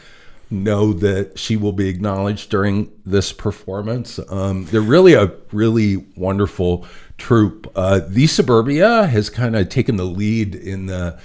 know 0.50 0.94
that 0.94 1.38
she 1.38 1.58
will 1.58 1.74
be 1.74 1.90
acknowledged 1.90 2.50
during 2.50 2.92
this 3.06 3.34
performance. 3.34 4.20
Um, 4.30 4.66
they're 4.66 4.82
really 4.82 5.14
a 5.14 5.32
really 5.52 5.98
wonderful 6.16 6.86
troupe. 7.18 7.72
Uh, 7.76 8.02
the 8.08 8.28
Suburbia 8.28 9.06
has 9.08 9.30
kind 9.30 9.56
of 9.56 9.70
taken 9.70 9.98
the 9.98 10.06
lead 10.06 10.56
in 10.56 10.86
the 10.86 11.20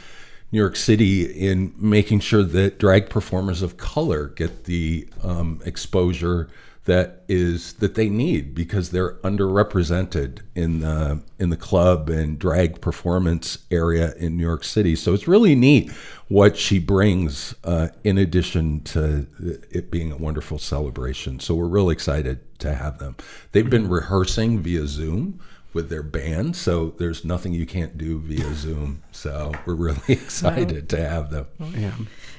New 0.53 0.59
York 0.59 0.77
City 0.77 1.25
in 1.25 1.75
making 1.79 2.21
sure 2.21 2.43
that 2.43 2.79
drag 2.79 3.09
performers 3.09 3.63
of 3.63 3.79
color 3.79 4.29
get 4.29 4.65
the 4.65 5.09
um, 5.23 5.61
exposure 5.65 6.51
that 6.85 7.23
is 7.29 7.75
that 7.75 7.95
they 7.95 8.09
need 8.09 8.55
because 8.55 8.91
they're 8.91 9.15
underrepresented 9.19 10.41
in 10.55 10.81
the 10.81 11.23
in 11.39 11.51
the 11.51 11.57
club 11.57 12.11
and 12.11 12.39
drag 12.39 12.81
performance 12.81 13.59
area 13.71 14.13
in 14.17 14.37
New 14.37 14.43
York 14.43 14.65
City. 14.65 14.97
So 14.97 15.15
it's 15.15 15.29
really 15.29 15.55
neat 15.55 15.91
what 16.29 16.57
she 16.57 16.81
brings 16.81 17.55
uh, 17.63 17.89
in 18.03 18.19
addition 18.19 18.81
to 18.81 19.27
it 19.71 19.91
being 19.91 20.11
a 20.11 20.17
wonderful 20.17 20.59
celebration. 20.59 21.39
So 21.39 21.55
we're 21.55 21.67
really 21.67 21.93
excited 21.93 22.41
to 22.59 22.75
have 22.75 22.99
them. 22.99 23.17
They've 23.53 23.69
been 23.69 23.89
rehearsing 23.89 24.59
via 24.61 24.87
Zoom 24.89 25.41
with 25.73 25.88
their 25.88 26.02
band, 26.02 26.57
so 26.57 26.95
there's 26.99 27.25
nothing 27.25 27.52
you 27.52 27.67
can't 27.67 27.97
do 27.97 28.19
via 28.19 28.55
Zoom. 28.55 29.02
So 29.12 29.52
we're 29.67 29.75
really 29.75 30.00
excited 30.09 30.88
to 30.91 31.09
have 31.09 31.31
them. 31.31 31.47
Yeah. 31.76 31.93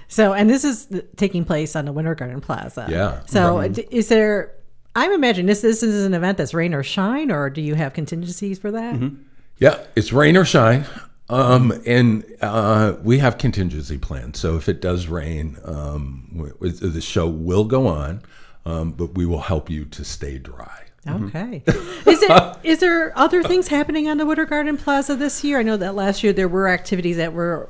So, 0.08 0.34
and 0.34 0.50
this 0.50 0.64
is 0.64 0.88
taking 1.16 1.44
place 1.44 1.76
on 1.76 1.86
the 1.86 1.92
Winter 1.92 2.16
Garden 2.16 2.42
Plaza. 2.42 2.86
Yeah. 2.90 3.22
So, 3.26 3.68
d 3.68 3.86
is 3.90 4.10
there? 4.10 4.54
I'm 4.96 5.12
imagining 5.12 5.48
this. 5.48 5.62
This 5.62 5.82
is 5.82 6.06
an 6.06 6.14
event 6.14 6.38
that's 6.38 6.54
rain 6.54 6.74
or 6.74 6.84
shine, 6.84 7.32
or 7.32 7.50
do 7.50 7.62
you 7.62 7.74
have 7.74 7.94
contingencies 7.94 8.60
for 8.60 8.72
that? 8.72 9.12
Yeah, 9.58 9.84
it's 9.96 10.14
rain 10.14 10.38
or 10.38 10.46
shine. 10.46 10.86
Um, 11.30 11.72
and 11.88 12.24
uh, 12.42 12.98
we 13.02 13.18
have 13.20 13.38
contingency 13.38 13.98
plans. 13.98 14.40
So 14.40 14.56
if 14.56 14.70
it 14.70 14.82
does 14.82 15.08
rain, 15.08 15.58
um, 15.64 16.30
w- 16.36 16.54
w- 16.54 16.74
the 16.74 17.02
show 17.02 17.28
will 17.28 17.64
go 17.64 17.88
on, 17.88 18.22
um, 18.66 18.92
but 18.92 19.16
we 19.16 19.26
will 19.26 19.40
help 19.42 19.70
you 19.70 19.86
to 19.86 20.04
stay 20.04 20.38
dry. 20.38 20.84
Okay. 21.08 21.64
is 21.68 22.24
it? 22.24 22.58
Is 22.64 22.80
there 22.80 23.18
other 23.18 23.44
things 23.44 23.68
happening 23.68 24.08
on 24.08 24.18
the 24.18 24.26
Winter 24.26 24.46
Garden 24.46 24.78
Plaza 24.78 25.16
this 25.16 25.44
year? 25.44 25.60
I 25.60 25.64
know 25.64 25.78
that 25.78 25.96
last 25.96 26.24
year 26.24 26.34
there 26.34 26.48
were 26.48 26.70
activities 26.70 27.18
that 27.18 27.34
were 27.34 27.68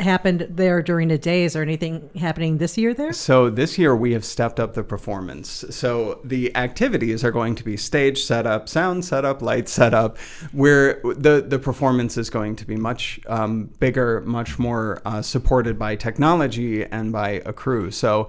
happened 0.00 0.46
there 0.50 0.82
during 0.82 1.08
the 1.08 1.18
day. 1.18 1.44
Is 1.44 1.52
there 1.52 1.62
anything 1.62 2.10
happening 2.16 2.58
this 2.58 2.76
year 2.76 2.94
there? 2.94 3.12
So 3.12 3.48
this 3.48 3.78
year 3.78 3.94
we 3.94 4.12
have 4.12 4.24
stepped 4.24 4.58
up 4.58 4.74
the 4.74 4.82
performance. 4.82 5.64
So 5.70 6.20
the 6.24 6.54
activities 6.56 7.24
are 7.24 7.30
going 7.30 7.54
to 7.56 7.64
be 7.64 7.76
stage 7.76 8.24
setup, 8.24 8.68
sound 8.68 9.04
setup, 9.04 9.40
light 9.40 9.68
setup, 9.68 10.18
where 10.52 11.00
the 11.02 11.44
the 11.46 11.58
performance 11.58 12.16
is 12.16 12.30
going 12.30 12.56
to 12.56 12.66
be 12.66 12.76
much 12.76 13.20
um, 13.26 13.66
bigger, 13.78 14.20
much 14.22 14.58
more 14.58 15.00
uh, 15.04 15.22
supported 15.22 15.78
by 15.78 15.96
technology 15.96 16.84
and 16.84 17.12
by 17.12 17.42
a 17.44 17.52
crew. 17.52 17.90
So 17.90 18.28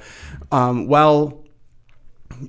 um, 0.52 0.88
while 0.88 1.45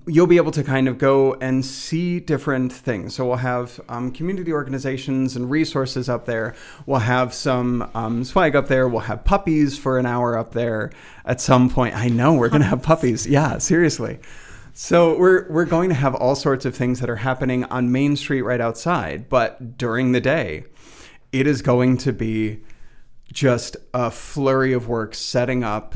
you'll 0.07 0.27
be 0.27 0.37
able 0.37 0.51
to 0.53 0.65
kind 0.65 0.89
of 0.89 0.99
go 0.99 1.35
and 1.35 1.65
see 1.65 2.19
different 2.19 2.73
things. 2.73 3.15
So 3.15 3.27
we'll 3.27 3.37
have 3.37 3.81
um, 3.89 4.11
community 4.11 4.53
organizations 4.53 5.37
and 5.37 5.51
resources 5.51 6.09
up 6.09 6.27
there. 6.27 6.55
We'll 6.87 7.01
have 7.01 7.33
some 7.35 7.89
um, 7.95 8.25
swag 8.25 8.57
up 8.57 8.69
there. 8.69 8.89
We'll 8.89 9.01
have 9.01 9.25
puppies 9.25 9.79
for 9.79 9.99
an 9.99 10.07
hour 10.07 10.37
up 10.37 10.53
there 10.53 10.91
at 11.25 11.41
some 11.41 11.71
point. 11.71 11.95
I 11.95 12.09
know 12.09 12.35
we're 12.35 12.49
going 12.49 12.63
to 12.63 12.69
have 12.69 12.83
puppies. 12.83 13.27
Yeah, 13.27 13.59
seriously. 13.59 14.19
So 14.79 15.17
we're 15.17 15.49
we're 15.49 15.65
going 15.65 15.89
to 15.89 15.95
have 15.95 16.15
all 16.15 16.35
sorts 16.35 16.67
of 16.67 16.77
things 16.77 17.01
that 17.01 17.09
are 17.09 17.17
happening 17.17 17.65
on 17.65 17.91
Main 17.91 18.15
Street 18.15 18.43
right 18.43 18.61
outside, 18.61 19.27
but 19.29 19.79
during 19.79 20.13
the 20.13 20.21
day, 20.21 20.65
it 21.33 21.47
is 21.47 21.63
going 21.63 21.97
to 21.99 22.13
be 22.13 22.61
just 23.33 23.77
a 23.95 24.11
flurry 24.11 24.75
of 24.75 24.87
work 24.87 25.15
setting 25.15 25.65
up 25.65 25.95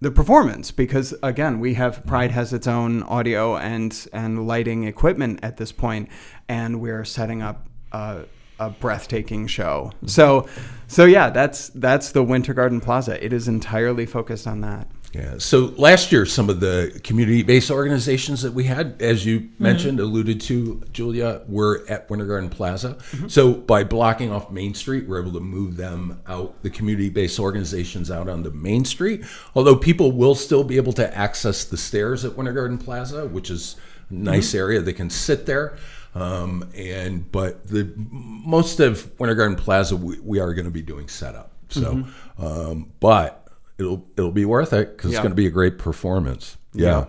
the 0.00 0.10
performance 0.10 0.70
because 0.70 1.14
again 1.22 1.58
we 1.58 1.74
have 1.74 2.04
pride 2.04 2.30
has 2.30 2.52
its 2.52 2.66
own 2.66 3.02
audio 3.04 3.56
and 3.56 4.06
and 4.12 4.46
lighting 4.46 4.84
equipment 4.84 5.40
at 5.42 5.56
this 5.56 5.72
point 5.72 6.08
and 6.48 6.80
we're 6.80 7.04
setting 7.04 7.40
up 7.40 7.66
a, 7.92 8.24
a 8.60 8.70
breathtaking 8.70 9.46
show. 9.46 9.92
So 10.06 10.48
so 10.86 11.04
yeah 11.04 11.30
that's 11.30 11.70
that's 11.70 12.12
the 12.12 12.22
winter 12.22 12.52
garden 12.52 12.80
plaza. 12.80 13.22
It 13.24 13.32
is 13.32 13.48
entirely 13.48 14.06
focused 14.06 14.46
on 14.46 14.60
that 14.60 14.86
Yeah. 15.16 15.34
So 15.38 15.72
last 15.76 16.12
year, 16.12 16.26
some 16.26 16.50
of 16.50 16.60
the 16.60 17.00
community-based 17.02 17.70
organizations 17.70 18.42
that 18.42 18.52
we 18.52 18.64
had, 18.64 19.00
as 19.00 19.24
you 19.24 19.48
mentioned, 19.58 19.98
alluded 19.98 20.42
to, 20.42 20.82
Julia, 20.92 21.40
were 21.48 21.86
at 21.88 22.10
Winter 22.10 22.26
Garden 22.26 22.50
Plaza. 22.50 22.98
So 23.28 23.54
by 23.54 23.82
blocking 23.82 24.30
off 24.30 24.50
Main 24.50 24.74
Street, 24.74 25.08
we're 25.08 25.22
able 25.22 25.32
to 25.32 25.40
move 25.40 25.78
them 25.78 26.20
out, 26.26 26.62
the 26.62 26.68
community-based 26.68 27.40
organizations 27.40 28.10
out 28.10 28.28
onto 28.28 28.50
Main 28.50 28.84
Street. 28.84 29.24
Although 29.54 29.76
people 29.76 30.12
will 30.12 30.34
still 30.34 30.64
be 30.64 30.76
able 30.76 30.92
to 30.94 31.16
access 31.16 31.64
the 31.64 31.78
stairs 31.78 32.24
at 32.26 32.36
Winter 32.36 32.52
Garden 32.52 32.76
Plaza, 32.76 33.26
which 33.26 33.50
is 33.50 33.76
a 34.10 34.14
nice 34.14 34.54
area. 34.54 34.82
They 34.82 34.92
can 34.92 35.08
sit 35.08 35.46
there. 35.46 35.78
Um, 36.14 36.70
and 36.76 37.30
but 37.32 37.66
the 37.66 37.90
most 37.96 38.80
of 38.80 39.18
Winter 39.18 39.34
Garden 39.34 39.56
Plaza, 39.56 39.96
we, 39.96 40.18
we 40.20 40.40
are 40.40 40.52
going 40.52 40.66
to 40.66 40.70
be 40.70 40.82
doing 40.82 41.08
setup. 41.08 41.52
So, 41.68 42.04
um, 42.38 42.92
but 43.00 43.45
it'll 43.78 44.06
it'll 44.16 44.30
be 44.32 44.44
worth 44.44 44.72
it 44.72 44.96
because 44.96 45.10
Yeah. 45.12 45.18
it's 45.18 45.22
going 45.22 45.32
to 45.32 45.36
be 45.36 45.46
a 45.46 45.50
great 45.50 45.78
performance. 45.78 46.56
Yeah, 46.72 47.06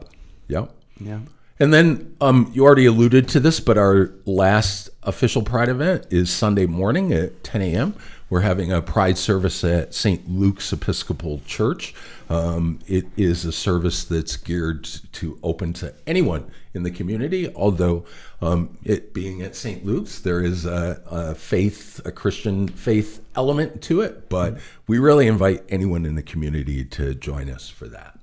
yeah. 0.48 0.68
yeah 1.00 1.20
And 1.60 1.74
then 1.74 2.16
um, 2.22 2.52
you 2.54 2.64
already 2.64 2.86
alluded 2.86 3.28
to 3.30 3.40
this, 3.40 3.60
but 3.60 3.78
our 3.78 4.12
last 4.26 4.90
official 5.04 5.42
Pride 5.42 5.70
event 5.70 6.06
is 6.10 6.30
Sunday 6.30 6.66
morning 6.66 7.12
at 7.14 7.44
10 7.44 7.62
a.m. 7.62 7.96
We're 8.30 8.42
having 8.42 8.72
a 8.72 8.82
Pride 8.82 9.18
service 9.18 9.64
at 9.64 9.94
St. 9.94 10.30
Luke's 10.30 10.72
Episcopal 10.74 11.42
Church. 11.46 11.94
Um, 12.30 12.80
it 12.88 13.06
is 13.16 13.46
a 13.46 13.52
service 13.54 14.04
that's 14.04 14.36
geared 14.36 14.84
to 15.14 15.40
open 15.44 15.72
to 15.74 15.94
anyone 16.06 16.50
in 16.78 16.84
the 16.84 16.92
community. 16.92 17.54
Although 17.54 18.06
um, 18.42 18.78
it 18.86 19.14
being 19.14 19.42
at 19.42 19.54
St. 19.58 19.86
Luke's, 19.86 20.20
there 20.20 20.42
is 20.42 20.66
a, 20.66 21.02
a 21.08 21.36
faith, 21.36 22.00
a 22.06 22.12
Christian 22.14 22.70
faith 22.70 23.22
element 23.36 23.82
to 23.84 24.00
it. 24.00 24.30
But 24.30 24.60
we 24.88 24.98
really 25.00 25.28
invite 25.28 25.66
anyone 25.68 26.06
in 26.06 26.16
the 26.16 26.24
community 26.24 26.86
to 26.86 27.14
join 27.14 27.50
us 27.50 27.68
for 27.70 27.90
that. 27.90 28.18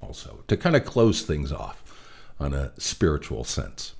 Also, 0.00 0.42
to 0.48 0.56
kind 0.56 0.76
of 0.76 0.84
close 0.84 1.22
things 1.22 1.50
off 1.52 1.82
on 2.40 2.54
a 2.54 2.72
spiritual 2.78 3.42
sense. 3.44 3.94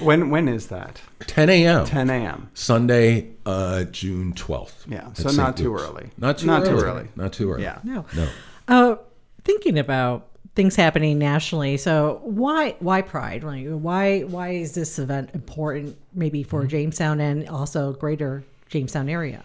when 0.00 0.28
when 0.30 0.48
is 0.48 0.66
that 0.68 1.00
10 1.20 1.48
a.m. 1.50 1.84
10 1.86 2.10
a.m 2.10 2.50
Sunday, 2.54 3.30
uh, 3.46 3.84
June 3.84 4.32
12th. 4.34 4.72
Yeah, 4.88 5.06
at 5.08 5.16
so 5.16 5.24
St. 5.28 5.36
not 5.36 5.56
too 5.56 5.70
Luke's. 5.72 5.82
early. 5.84 6.10
Not 6.18 6.38
too 6.38 6.46
Not 6.46 6.62
early. 6.62 6.70
too 6.70 6.84
early. 6.84 7.08
Not 7.16 7.32
too 7.32 7.52
early. 7.52 7.62
yeah 7.62 7.78
No. 7.84 8.04
No. 8.16 8.28
Uh, 8.66 8.96
thinking 9.44 9.78
about 9.78 10.26
things 10.54 10.76
happening 10.76 11.18
nationally. 11.18 11.76
So 11.76 12.20
why 12.24 12.76
why 12.80 13.02
Pride? 13.02 13.44
Why 13.44 14.20
why 14.20 14.50
is 14.50 14.74
this 14.74 14.98
event 14.98 15.30
important? 15.34 15.96
Maybe 16.12 16.42
for 16.42 16.64
Jamestown 16.66 17.20
and 17.20 17.48
also 17.48 17.92
greater 17.92 18.44
Jamestown 18.68 19.08
area. 19.08 19.42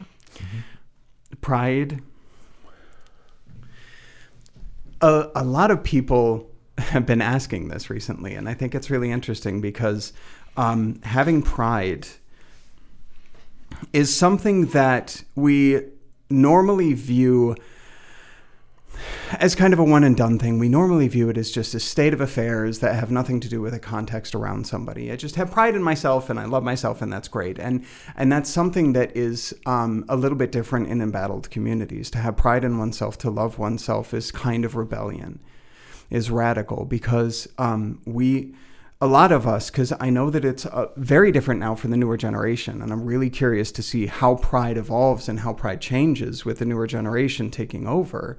pride 1.42 2.02
a, 5.02 5.30
a 5.36 5.44
lot 5.44 5.72
of 5.72 5.84
people 5.84 6.50
have 6.78 7.06
been 7.06 7.22
asking 7.22 7.68
this 7.68 7.90
recently 7.90 8.34
and 8.34 8.50
i 8.50 8.54
think 8.54 8.74
it's 8.74 8.90
really 8.90 9.12
interesting 9.12 9.62
because 9.62 10.14
um, 10.58 11.02
having 11.04 11.42
pride 11.42 12.08
is 13.92 14.16
something 14.16 14.68
that 14.68 15.24
we 15.36 15.82
normally 16.30 16.94
view 16.94 17.56
as 19.40 19.56
kind 19.56 19.74
of 19.74 19.80
a 19.80 19.84
one 19.84 20.04
and 20.04 20.16
done 20.16 20.40
thing. 20.40 20.60
We 20.60 20.70
normally 20.70 21.08
view 21.08 21.30
it 21.30 21.38
as 21.38 21.52
just 21.52 21.74
a 21.74 21.80
state 21.80 22.14
of 22.14 22.22
affairs 22.22 22.80
that 22.80 22.96
have 22.96 23.12
nothing 23.12 23.40
to 23.42 23.50
do 23.50 23.62
with 23.62 23.74
a 23.74 23.80
context 23.80 24.36
around 24.36 24.68
somebody. 24.68 25.12
I 25.12 25.16
just 25.16 25.36
have 25.36 25.52
pride 25.52 25.76
in 25.76 25.84
myself 25.84 26.30
and 26.30 26.40
I 26.40 26.46
love 26.46 26.64
myself 26.64 27.02
and 27.02 27.12
that's 27.12 27.28
great. 27.28 27.60
And 27.60 27.86
and 28.16 28.32
that's 28.32 28.50
something 28.50 28.94
that 28.94 29.16
is 29.16 29.54
um, 29.66 30.06
a 30.10 30.16
little 30.16 30.38
bit 30.38 30.52
different 30.52 30.90
in 30.90 31.02
embattled 31.02 31.50
communities. 31.50 32.10
To 32.12 32.20
have 32.20 32.38
pride 32.38 32.64
in 32.64 32.78
oneself, 32.78 33.18
to 33.20 33.30
love 33.30 33.58
oneself 33.58 34.14
is 34.14 34.32
kind 34.32 34.66
of 34.66 34.76
rebellion, 34.76 35.40
is 36.10 36.32
radical 36.32 36.86
because 36.86 37.48
um, 37.58 38.02
we 38.06 38.54
a 39.02 39.08
lot 39.08 39.32
of 39.32 39.46
us, 39.46 39.70
because 39.70 39.92
I 40.00 40.10
know 40.10 40.30
that 40.30 40.46
it's 40.46 40.66
uh, 40.66 40.88
very 40.96 41.32
different 41.32 41.60
now 41.60 41.76
for 41.76 41.90
the 41.90 41.98
newer 41.98 42.16
generation, 42.16 42.82
and 42.82 42.94
I'm 42.94 43.06
really 43.06 43.30
curious 43.30 43.72
to 43.74 43.84
see 43.84 44.06
how 44.06 44.36
pride 44.36 44.78
evolves 44.78 45.28
and 45.28 45.42
how 45.42 45.54
pride 45.54 45.82
changes 45.82 46.46
with 46.46 46.60
the 46.60 46.66
newer 46.66 46.88
generation 46.88 47.52
taking 47.52 47.88
over. 47.88 48.38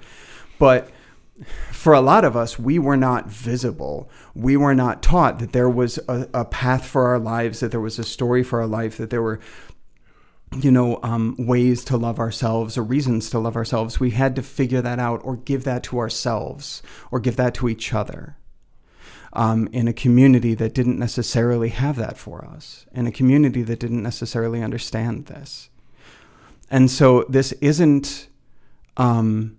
But 0.58 0.90
for 1.70 1.92
a 1.92 2.00
lot 2.00 2.24
of 2.24 2.36
us, 2.36 2.58
we 2.58 2.78
were 2.78 2.96
not 2.96 3.30
visible. 3.30 4.10
We 4.34 4.56
were 4.56 4.74
not 4.74 5.02
taught 5.02 5.38
that 5.38 5.52
there 5.52 5.68
was 5.68 5.98
a, 6.08 6.28
a 6.32 6.44
path 6.44 6.86
for 6.86 7.08
our 7.08 7.18
lives, 7.18 7.60
that 7.60 7.70
there 7.70 7.80
was 7.80 7.98
a 7.98 8.04
story 8.04 8.42
for 8.42 8.60
our 8.60 8.66
life, 8.66 8.96
that 8.96 9.10
there 9.10 9.22
were 9.22 9.40
you 10.54 10.70
know, 10.70 11.00
um, 11.02 11.34
ways 11.38 11.84
to 11.84 11.96
love 11.96 12.18
ourselves 12.18 12.78
or 12.78 12.82
reasons 12.82 13.28
to 13.30 13.38
love 13.38 13.56
ourselves. 13.56 14.00
We 14.00 14.10
had 14.10 14.36
to 14.36 14.42
figure 14.42 14.80
that 14.80 14.98
out 14.98 15.20
or 15.24 15.36
give 15.36 15.64
that 15.64 15.82
to 15.84 15.98
ourselves 15.98 16.82
or 17.10 17.20
give 17.20 17.36
that 17.36 17.54
to 17.54 17.68
each 17.68 17.92
other 17.92 18.36
um, 19.32 19.68
in 19.72 19.88
a 19.88 19.92
community 19.92 20.54
that 20.54 20.72
didn't 20.72 20.98
necessarily 20.98 21.70
have 21.70 21.96
that 21.96 22.16
for 22.16 22.44
us, 22.44 22.86
in 22.92 23.06
a 23.06 23.12
community 23.12 23.62
that 23.64 23.80
didn't 23.80 24.02
necessarily 24.02 24.62
understand 24.62 25.26
this. 25.26 25.68
And 26.70 26.90
so 26.90 27.26
this 27.28 27.52
isn't, 27.52 28.28
um, 28.96 29.58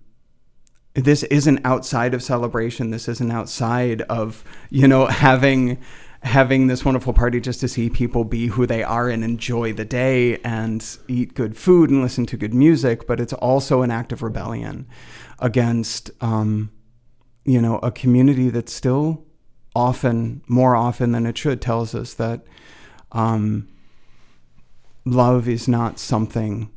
this 1.04 1.22
isn't 1.24 1.60
outside 1.64 2.14
of 2.14 2.22
celebration. 2.22 2.90
This 2.90 3.08
isn't 3.08 3.30
outside 3.30 4.02
of, 4.02 4.44
you 4.70 4.88
know, 4.88 5.06
having 5.06 5.78
having 6.24 6.66
this 6.66 6.84
wonderful 6.84 7.12
party 7.12 7.40
just 7.40 7.60
to 7.60 7.68
see 7.68 7.88
people 7.88 8.24
be 8.24 8.48
who 8.48 8.66
they 8.66 8.82
are 8.82 9.08
and 9.08 9.22
enjoy 9.22 9.72
the 9.72 9.84
day 9.84 10.36
and 10.38 10.98
eat 11.06 11.32
good 11.34 11.56
food 11.56 11.90
and 11.90 12.02
listen 12.02 12.26
to 12.26 12.36
good 12.36 12.52
music, 12.52 13.06
but 13.06 13.20
it's 13.20 13.32
also 13.34 13.82
an 13.82 13.90
act 13.90 14.10
of 14.10 14.20
rebellion 14.20 14.84
against, 15.38 16.10
um, 16.20 16.72
you 17.44 17.60
know, 17.60 17.78
a 17.84 17.92
community 17.92 18.50
that 18.50 18.68
still 18.68 19.24
often, 19.76 20.42
more 20.48 20.74
often 20.74 21.12
than 21.12 21.24
it 21.24 21.38
should, 21.38 21.62
tells 21.62 21.94
us 21.94 22.14
that 22.14 22.44
um, 23.12 23.68
love 25.04 25.48
is 25.48 25.68
not 25.68 26.00
something 26.00 26.68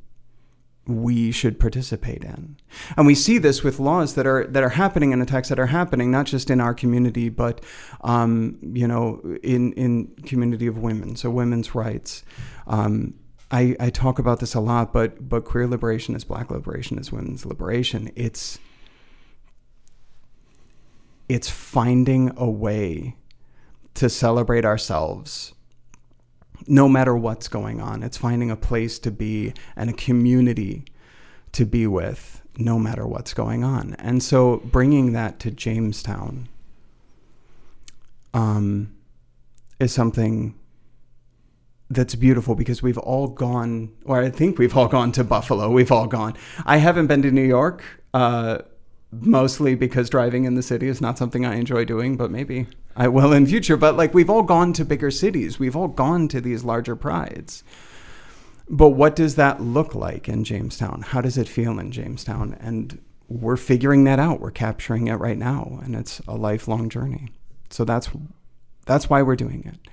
we 0.91 1.31
should 1.31 1.59
participate 1.59 2.23
in. 2.23 2.57
And 2.97 3.07
we 3.07 3.15
see 3.15 3.37
this 3.37 3.63
with 3.63 3.79
laws 3.79 4.15
that 4.15 4.27
are 4.27 4.45
that 4.47 4.63
are 4.63 4.69
happening 4.69 5.13
and 5.13 5.21
attacks 5.21 5.49
that 5.49 5.59
are 5.59 5.67
happening, 5.67 6.11
not 6.11 6.25
just 6.25 6.49
in 6.49 6.61
our 6.61 6.73
community, 6.73 7.29
but 7.29 7.61
um, 8.01 8.57
you 8.61 8.87
know, 8.87 9.21
in 9.43 9.73
in 9.73 10.07
community 10.25 10.67
of 10.67 10.77
women, 10.77 11.15
so 11.15 11.29
women's 11.29 11.73
rights. 11.73 12.23
Um, 12.67 13.15
I, 13.51 13.75
I 13.81 13.89
talk 13.89 14.17
about 14.17 14.39
this 14.39 14.53
a 14.53 14.61
lot, 14.61 14.93
but 14.93 15.27
but 15.27 15.43
queer 15.43 15.67
liberation 15.67 16.15
is 16.15 16.23
black 16.23 16.49
liberation 16.49 16.97
is 16.97 17.11
women's 17.11 17.45
liberation. 17.45 18.11
It's 18.15 18.59
it's 21.27 21.49
finding 21.49 22.31
a 22.37 22.49
way 22.49 23.15
to 23.93 24.09
celebrate 24.09 24.65
ourselves 24.65 25.53
no 26.71 26.87
matter 26.87 27.13
what's 27.17 27.49
going 27.49 27.81
on. 27.81 28.01
It's 28.01 28.15
finding 28.15 28.49
a 28.49 28.55
place 28.55 28.97
to 28.99 29.11
be 29.11 29.53
and 29.75 29.89
a 29.89 29.93
community 29.93 30.85
to 31.51 31.65
be 31.65 31.85
with 31.85 32.41
no 32.57 32.79
matter 32.79 33.05
what's 33.05 33.33
going 33.33 33.61
on. 33.61 33.93
And 33.99 34.23
so 34.23 34.61
bringing 34.63 35.11
that 35.11 35.37
to 35.41 35.51
Jamestown 35.51 36.47
um, 38.33 38.95
is 39.81 39.93
something 39.93 40.57
that's 41.89 42.15
beautiful 42.15 42.55
because 42.55 42.81
we've 42.81 42.97
all 42.97 43.27
gone, 43.27 43.91
or 44.05 44.23
I 44.23 44.29
think 44.29 44.57
we've 44.57 44.77
all 44.77 44.87
gone 44.87 45.11
to 45.11 45.25
Buffalo. 45.25 45.69
We've 45.69 45.91
all 45.91 46.07
gone. 46.07 46.37
I 46.65 46.77
haven't 46.77 47.07
been 47.07 47.21
to 47.23 47.31
New 47.31 47.43
York. 47.43 47.83
Uh, 48.13 48.59
mostly 49.11 49.75
because 49.75 50.09
driving 50.09 50.45
in 50.45 50.55
the 50.55 50.63
city 50.63 50.87
is 50.87 51.01
not 51.01 51.17
something 51.17 51.45
I 51.45 51.55
enjoy 51.55 51.85
doing, 51.85 52.17
but 52.17 52.31
maybe 52.31 52.67
I 52.95 53.07
will 53.07 53.33
in 53.33 53.45
future. 53.45 53.77
But 53.77 53.97
like 53.97 54.13
we've 54.13 54.29
all 54.29 54.43
gone 54.43 54.73
to 54.73 54.85
bigger 54.85 55.11
cities, 55.11 55.59
we've 55.59 55.75
all 55.75 55.87
gone 55.87 56.27
to 56.29 56.41
these 56.41 56.63
larger 56.63 56.95
prides. 56.95 57.63
But 58.69 58.89
what 58.89 59.15
does 59.15 59.35
that 59.35 59.61
look 59.61 59.95
like 59.95 60.29
in 60.29 60.45
Jamestown? 60.45 61.01
How 61.01 61.19
does 61.19 61.37
it 61.37 61.49
feel 61.49 61.77
in 61.77 61.91
Jamestown? 61.91 62.57
And 62.61 62.99
we're 63.27 63.57
figuring 63.57 64.05
that 64.05 64.19
out. 64.19 64.39
We're 64.39 64.51
capturing 64.51 65.07
it 65.07 65.15
right 65.15 65.37
now, 65.37 65.79
and 65.83 65.95
it's 65.95 66.19
a 66.27 66.35
lifelong 66.35 66.89
journey. 66.89 67.29
So 67.69 67.83
that's 67.83 68.09
that's 68.85 69.09
why 69.09 69.21
we're 69.21 69.35
doing 69.35 69.63
it. 69.65 69.91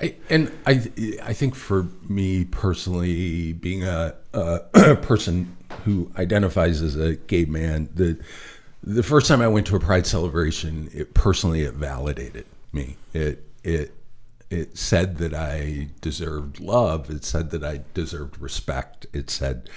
I, 0.00 0.16
and 0.28 0.52
I, 0.66 0.90
I 1.22 1.32
think 1.32 1.54
for 1.54 1.86
me 2.08 2.44
personally, 2.44 3.52
being 3.52 3.84
a, 3.84 4.14
a 4.32 4.96
person 5.02 5.56
who 5.84 6.10
identifies 6.16 6.82
as 6.82 6.96
a 6.96 7.16
gay 7.16 7.44
man, 7.44 7.88
the 7.94 8.18
the 8.82 9.02
first 9.02 9.28
time 9.28 9.40
I 9.40 9.48
went 9.48 9.66
to 9.68 9.76
a 9.76 9.80
pride 9.80 10.06
celebration, 10.06 10.90
it 10.92 11.14
personally 11.14 11.62
it 11.62 11.74
validated 11.74 12.46
me. 12.72 12.96
It 13.12 13.44
it 13.62 13.94
it 14.50 14.76
said 14.76 15.16
that 15.18 15.32
I 15.32 15.88
deserved 16.00 16.60
love. 16.60 17.08
It 17.10 17.24
said 17.24 17.50
that 17.50 17.64
I 17.64 17.80
deserved 17.94 18.38
respect. 18.38 19.06
It 19.12 19.30
said 19.30 19.70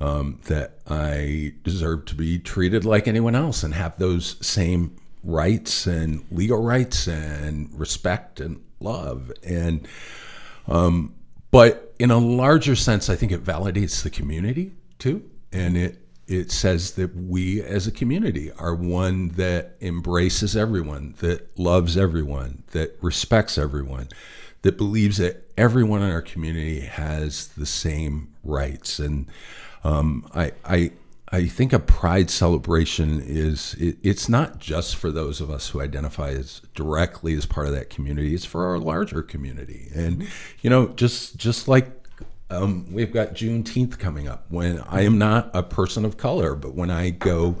um, 0.00 0.40
that 0.46 0.78
I 0.86 1.54
deserved 1.62 2.08
to 2.08 2.14
be 2.14 2.38
treated 2.38 2.84
like 2.84 3.06
anyone 3.06 3.34
else 3.34 3.62
and 3.62 3.74
have 3.74 3.98
those 3.98 4.36
same 4.44 4.96
rights 5.22 5.86
and 5.86 6.24
legal 6.30 6.62
rights 6.62 7.06
and 7.06 7.72
respect 7.78 8.40
and 8.40 8.62
love. 8.80 9.32
And 9.44 9.86
um, 10.66 11.14
but 11.50 11.94
in 11.98 12.10
a 12.10 12.18
larger 12.18 12.74
sense, 12.74 13.08
I 13.08 13.16
think 13.16 13.32
it 13.32 13.44
validates 13.44 14.02
the 14.02 14.10
community 14.10 14.72
too 14.98 15.28
and 15.56 15.76
it 15.76 15.98
it 16.28 16.50
says 16.50 16.92
that 16.92 17.14
we 17.14 17.62
as 17.62 17.86
a 17.86 17.92
community 17.92 18.50
are 18.58 18.74
one 18.74 19.28
that 19.30 19.76
embraces 19.80 20.56
everyone, 20.56 21.14
that 21.18 21.56
loves 21.56 21.96
everyone, 21.96 22.64
that 22.72 22.96
respects 23.00 23.56
everyone, 23.56 24.08
that 24.62 24.76
believes 24.76 25.18
that 25.18 25.48
everyone 25.56 26.02
in 26.02 26.10
our 26.10 26.22
community 26.22 26.80
has 26.80 27.48
the 27.48 27.64
same 27.66 28.34
rights. 28.42 28.98
And 28.98 29.28
um, 29.84 30.28
I, 30.34 30.50
I, 30.64 30.90
I 31.30 31.46
think 31.46 31.72
a 31.72 31.78
pride 31.78 32.30
celebration 32.30 33.20
is 33.24 33.74
it, 33.78 33.98
it's 34.02 34.28
not 34.28 34.58
just 34.58 34.96
for 34.96 35.12
those 35.12 35.40
of 35.40 35.50
us 35.50 35.68
who 35.68 35.80
identify 35.80 36.30
as 36.30 36.60
directly 36.74 37.34
as 37.34 37.46
part 37.46 37.66
of 37.66 37.72
that 37.74 37.90
community. 37.90 38.34
It's 38.34 38.44
for 38.44 38.66
our 38.66 38.78
larger 38.78 39.22
community. 39.22 39.88
And 39.94 40.26
you 40.60 40.70
know, 40.70 40.88
just 40.88 41.36
just 41.36 41.68
like 41.68 41.95
um, 42.50 42.92
we've 42.92 43.12
got 43.12 43.34
Juneteenth 43.34 43.98
coming 43.98 44.28
up. 44.28 44.46
When 44.48 44.80
I 44.80 45.02
am 45.02 45.18
not 45.18 45.50
a 45.54 45.62
person 45.62 46.04
of 46.04 46.16
color, 46.16 46.54
but 46.54 46.74
when 46.74 46.90
I 46.90 47.10
go 47.10 47.56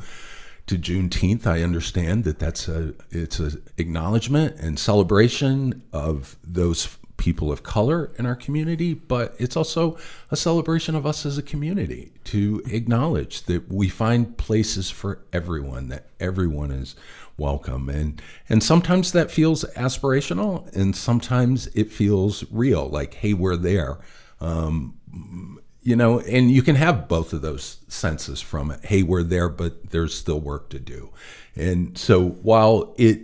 to 0.66 0.78
Juneteenth, 0.78 1.46
I 1.46 1.62
understand 1.62 2.24
that 2.24 2.38
that's 2.38 2.68
a 2.68 2.94
it's 3.10 3.38
an 3.38 3.62
acknowledgement 3.78 4.56
and 4.56 4.78
celebration 4.78 5.82
of 5.92 6.36
those 6.44 6.98
people 7.16 7.50
of 7.50 7.62
color 7.62 8.12
in 8.18 8.26
our 8.26 8.36
community, 8.36 8.92
but 8.94 9.34
it's 9.38 9.56
also 9.56 9.96
a 10.30 10.36
celebration 10.36 10.94
of 10.94 11.06
us 11.06 11.24
as 11.24 11.38
a 11.38 11.42
community 11.42 12.12
to 12.24 12.62
acknowledge 12.66 13.42
that 13.44 13.72
we 13.72 13.88
find 13.88 14.36
places 14.36 14.90
for 14.90 15.20
everyone, 15.32 15.88
that 15.88 16.06
everyone 16.20 16.70
is 16.70 16.94
welcome. 17.38 17.88
And 17.88 18.20
and 18.48 18.62
sometimes 18.62 19.12
that 19.12 19.30
feels 19.30 19.64
aspirational 19.76 20.72
and 20.74 20.94
sometimes 20.94 21.68
it 21.68 21.90
feels 21.90 22.44
real, 22.50 22.88
like, 22.88 23.14
hey, 23.14 23.32
we're 23.32 23.56
there. 23.56 23.98
Um, 24.40 25.60
you 25.82 25.94
know, 25.94 26.20
and 26.20 26.50
you 26.50 26.62
can 26.62 26.74
have 26.74 27.08
both 27.08 27.32
of 27.32 27.42
those 27.42 27.78
senses 27.88 28.40
from 28.40 28.70
it. 28.70 28.84
Hey, 28.84 29.02
we're 29.02 29.22
there, 29.22 29.48
but 29.48 29.90
there's 29.90 30.14
still 30.14 30.40
work 30.40 30.68
to 30.70 30.80
do. 30.80 31.10
And 31.54 31.96
so 31.96 32.28
while 32.28 32.94
it, 32.98 33.20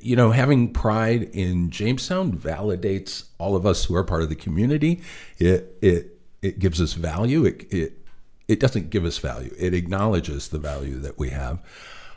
you 0.00 0.16
know, 0.16 0.30
having 0.30 0.72
pride 0.72 1.24
in 1.32 1.70
Jamestown 1.70 2.32
validates 2.32 3.24
all 3.38 3.56
of 3.56 3.66
us 3.66 3.84
who 3.84 3.94
are 3.94 4.04
part 4.04 4.22
of 4.22 4.28
the 4.28 4.34
community. 4.34 5.02
It 5.38 5.76
it 5.82 6.18
it 6.42 6.58
gives 6.58 6.80
us 6.80 6.94
value. 6.94 7.44
It 7.44 7.72
it 7.72 8.06
it 8.48 8.60
doesn't 8.60 8.90
give 8.90 9.04
us 9.04 9.18
value. 9.18 9.54
It 9.58 9.74
acknowledges 9.74 10.48
the 10.48 10.58
value 10.58 10.98
that 11.00 11.18
we 11.18 11.30
have, 11.30 11.60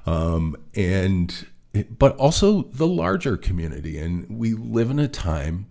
um, 0.05 0.55
and 0.75 1.47
but 1.97 2.15
also 2.17 2.63
the 2.63 2.87
larger 2.87 3.37
community. 3.37 3.97
And 3.97 4.39
we 4.39 4.53
live 4.53 4.89
in 4.89 4.99
a 4.99 5.07
time 5.07 5.67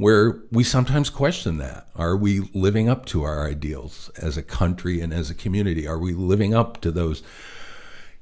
where 0.00 0.40
we 0.50 0.64
sometimes 0.64 1.10
question 1.10 1.58
that. 1.58 1.86
Are 1.94 2.16
we 2.16 2.40
living 2.54 2.88
up 2.88 3.04
to 3.06 3.22
our 3.22 3.46
ideals 3.46 4.10
as 4.16 4.38
a 4.38 4.42
country 4.42 5.02
and 5.02 5.12
as 5.12 5.28
a 5.28 5.34
community? 5.34 5.86
Are 5.86 5.98
we 5.98 6.14
living 6.14 6.54
up 6.54 6.80
to 6.80 6.90
those, 6.90 7.22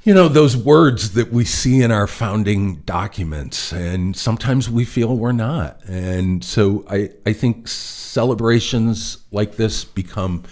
you 0.02 0.12
know, 0.12 0.26
those 0.26 0.56
words 0.56 1.12
that 1.12 1.30
we 1.30 1.44
see 1.44 1.80
in 1.80 1.92
our 1.92 2.08
founding 2.08 2.76
documents? 2.80 3.72
And 3.72 4.16
sometimes 4.16 4.68
we 4.68 4.84
feel 4.84 5.16
we're 5.16 5.30
not. 5.30 5.80
And 5.84 6.44
so 6.44 6.84
I, 6.90 7.10
I 7.24 7.32
think 7.32 7.68
celebrations 7.68 9.18
like 9.30 9.54
this 9.54 9.84
become 9.84 10.42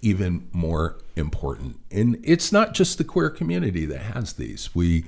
even 0.00 0.48
more 0.50 0.96
important. 1.14 1.78
And 1.90 2.18
it's 2.24 2.52
not 2.52 2.72
just 2.72 2.96
the 2.96 3.04
queer 3.04 3.28
community 3.28 3.84
that 3.84 4.00
has 4.00 4.32
these. 4.32 4.74
We 4.74 5.04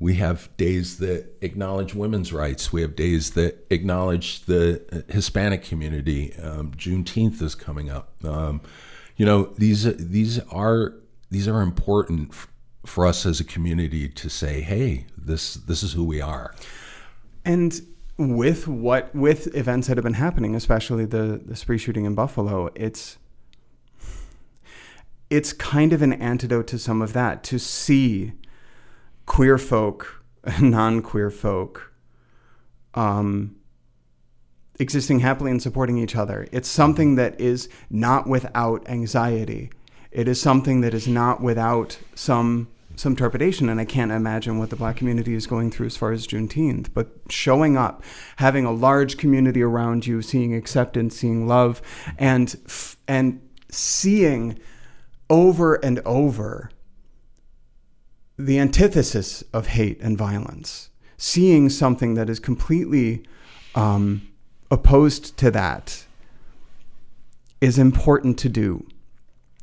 we 0.00 0.14
have 0.14 0.48
days 0.56 0.98
that 0.98 1.26
acknowledge 1.40 1.94
women's 1.94 2.32
rights. 2.32 2.72
We 2.72 2.82
have 2.82 2.94
days 2.94 3.32
that 3.32 3.66
acknowledge 3.70 4.44
the 4.44 5.04
Hispanic 5.08 5.64
community. 5.64 6.34
Um, 6.36 6.72
Juneteenth 6.72 7.42
is 7.42 7.54
coming 7.54 7.90
up. 7.90 8.12
Um, 8.24 8.60
you 9.16 9.26
know, 9.26 9.52
these 9.58 9.82
these 9.96 10.38
are 10.50 10.94
these 11.30 11.48
are 11.48 11.60
important 11.60 12.30
f- 12.30 12.48
for 12.86 13.06
us 13.06 13.26
as 13.26 13.40
a 13.40 13.44
community 13.44 14.08
to 14.08 14.28
say, 14.28 14.60
"Hey, 14.60 15.06
this 15.16 15.54
this 15.54 15.82
is 15.82 15.94
who 15.94 16.04
we 16.04 16.20
are." 16.20 16.54
And 17.44 17.80
with 18.16 18.68
what 18.68 19.12
with 19.14 19.52
events 19.56 19.88
that 19.88 19.96
have 19.96 20.04
been 20.04 20.14
happening, 20.14 20.54
especially 20.54 21.06
the 21.06 21.40
the 21.44 21.56
spree 21.56 21.78
shooting 21.78 22.04
in 22.04 22.14
Buffalo, 22.14 22.70
it's 22.76 23.18
it's 25.28 25.52
kind 25.52 25.92
of 25.92 26.02
an 26.02 26.12
antidote 26.12 26.68
to 26.68 26.78
some 26.78 27.02
of 27.02 27.12
that 27.14 27.42
to 27.44 27.58
see 27.58 28.32
queer 29.28 29.58
folk, 29.58 30.24
and 30.44 30.72
non 30.72 31.02
queer 31.02 31.30
folk, 31.30 31.92
um, 32.94 33.54
existing 34.80 35.20
happily 35.20 35.52
and 35.52 35.62
supporting 35.62 35.98
each 35.98 36.16
other. 36.16 36.48
It's 36.50 36.68
something 36.68 37.14
that 37.14 37.40
is 37.40 37.68
not 37.90 38.26
without 38.26 38.88
anxiety. 38.88 39.70
It 40.10 40.26
is 40.26 40.40
something 40.40 40.80
that 40.80 40.94
is 40.94 41.06
not 41.06 41.40
without 41.40 42.00
some 42.16 42.68
some 42.96 43.14
trepidation, 43.14 43.68
and 43.68 43.80
I 43.80 43.84
can't 43.84 44.10
imagine 44.10 44.58
what 44.58 44.70
the 44.70 44.76
black 44.76 44.96
community 44.96 45.34
is 45.34 45.46
going 45.46 45.70
through 45.70 45.86
as 45.86 45.96
far 45.96 46.10
as 46.10 46.26
Juneteenth. 46.26 46.88
But 46.92 47.12
showing 47.28 47.76
up, 47.76 48.02
having 48.36 48.64
a 48.64 48.72
large 48.72 49.18
community 49.18 49.62
around 49.62 50.04
you, 50.04 50.20
seeing 50.20 50.52
acceptance, 50.52 51.16
seeing 51.16 51.46
love, 51.46 51.80
and 52.18 52.56
and 53.06 53.40
seeing 53.70 54.58
over 55.30 55.74
and 55.74 56.00
over 56.00 56.70
the 58.38 58.58
antithesis 58.58 59.42
of 59.52 59.68
hate 59.68 60.00
and 60.00 60.16
violence. 60.16 60.90
Seeing 61.16 61.68
something 61.68 62.14
that 62.14 62.30
is 62.30 62.38
completely 62.38 63.24
um, 63.74 64.28
opposed 64.70 65.36
to 65.38 65.50
that 65.50 66.04
is 67.60 67.78
important 67.78 68.38
to 68.38 68.48
do. 68.48 68.86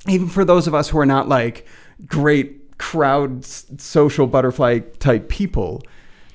Even 0.07 0.27
for 0.27 0.43
those 0.43 0.67
of 0.67 0.75
us 0.75 0.89
who 0.89 0.99
are 0.99 1.05
not 1.05 1.29
like 1.29 1.65
great 2.05 2.77
crowd 2.77 3.45
social 3.45 4.27
butterfly 4.27 4.79
type 4.99 5.29
people, 5.29 5.81